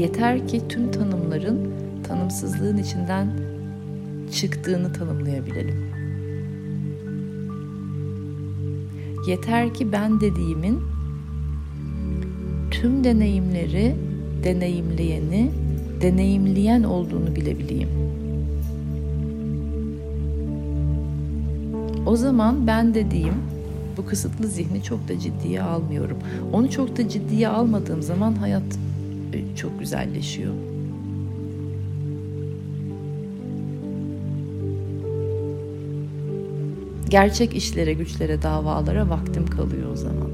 Yeter 0.00 0.48
ki 0.48 0.68
tüm 0.68 0.90
tanımların 0.90 1.70
tanımsızlığın 2.08 2.76
içinden 2.78 3.28
çıktığını 4.32 4.92
tanımlayabilelim. 4.92 5.90
Yeter 9.26 9.74
ki 9.74 9.92
ben 9.92 10.20
dediğimin 10.20 10.80
tüm 12.80 13.04
deneyimleri 13.04 13.94
deneyimleyeni, 14.44 15.50
deneyimleyen 16.00 16.82
olduğunu 16.82 17.36
bilebileyim. 17.36 17.88
O 22.06 22.16
zaman 22.16 22.66
ben 22.66 22.94
dediğim 22.94 23.34
bu 23.96 24.06
kısıtlı 24.06 24.46
zihni 24.46 24.82
çok 24.82 25.08
da 25.08 25.18
ciddiye 25.18 25.62
almıyorum. 25.62 26.16
Onu 26.52 26.70
çok 26.70 26.96
da 26.96 27.08
ciddiye 27.08 27.48
almadığım 27.48 28.02
zaman 28.02 28.32
hayat 28.32 28.62
çok 29.56 29.78
güzelleşiyor. 29.80 30.54
Gerçek 37.08 37.56
işlere, 37.56 37.92
güçlere, 37.92 38.42
davalara 38.42 39.08
vaktim 39.10 39.46
kalıyor 39.46 39.92
o 39.92 39.96
zaman. 39.96 40.30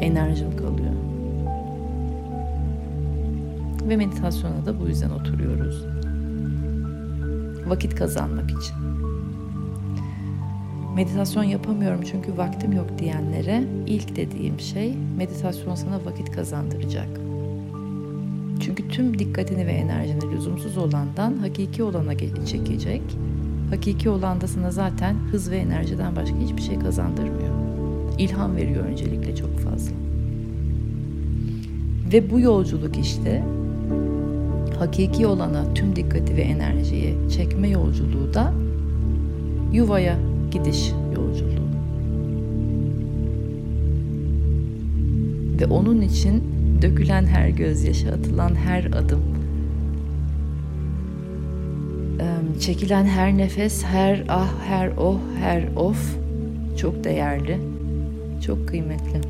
Enerjim 0.00 0.50
kalıyor. 0.50 0.61
Ve 3.92 3.96
meditasyona 3.96 4.66
da 4.66 4.80
bu 4.80 4.88
yüzden 4.88 5.10
oturuyoruz. 5.10 5.84
Vakit 7.66 7.94
kazanmak 7.94 8.50
için. 8.50 8.76
Meditasyon 10.94 11.42
yapamıyorum 11.42 12.00
çünkü 12.10 12.36
vaktim 12.36 12.72
yok 12.72 12.86
diyenlere 12.98 13.64
ilk 13.86 14.16
dediğim 14.16 14.60
şey 14.60 14.94
meditasyon 15.16 15.74
sana 15.74 16.04
vakit 16.04 16.30
kazandıracak. 16.30 17.08
Çünkü 18.60 18.88
tüm 18.88 19.18
dikkatini 19.18 19.66
ve 19.66 19.72
enerjini 19.72 20.32
lüzumsuz 20.32 20.78
olandan 20.78 21.36
hakiki 21.36 21.82
olana 21.82 22.18
çekecek. 22.46 23.02
Hakiki 23.70 24.10
olan 24.10 24.40
da 24.40 24.46
sana 24.46 24.70
zaten 24.70 25.14
hız 25.14 25.50
ve 25.50 25.56
enerjiden 25.56 26.16
başka 26.16 26.36
hiçbir 26.36 26.62
şey 26.62 26.78
kazandırmıyor. 26.78 27.54
İlham 28.18 28.56
veriyor 28.56 28.84
öncelikle 28.84 29.36
çok 29.36 29.58
fazla. 29.58 29.92
Ve 32.12 32.30
bu 32.30 32.40
yolculuk 32.40 32.98
işte 32.98 33.42
hakiki 34.78 35.26
olana 35.26 35.74
tüm 35.74 35.96
dikkati 35.96 36.36
ve 36.36 36.42
enerjiyi 36.42 37.14
çekme 37.36 37.68
yolculuğu 37.68 38.34
da 38.34 38.52
yuvaya 39.72 40.16
gidiş 40.50 40.92
yolculuğu. 41.16 41.52
Ve 45.60 45.66
onun 45.66 46.00
için 46.00 46.42
dökülen 46.82 47.26
her 47.26 47.48
gözyaşı, 47.48 48.12
atılan 48.12 48.54
her 48.54 48.84
adım, 48.84 49.22
çekilen 52.62 53.04
her 53.04 53.38
nefes, 53.38 53.84
her 53.84 54.24
ah, 54.28 54.52
her 54.66 54.92
oh, 54.96 55.18
her 55.38 55.68
of 55.76 56.16
çok 56.76 57.04
değerli, 57.04 57.58
çok 58.46 58.68
kıymetli. 58.68 59.20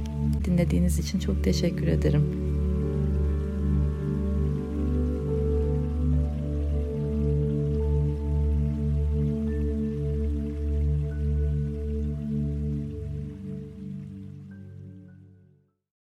Dinlediğiniz 0.45 0.99
için 0.99 1.19
çok 1.19 1.45
teşekkür 1.45 1.87
ederim. 1.87 2.42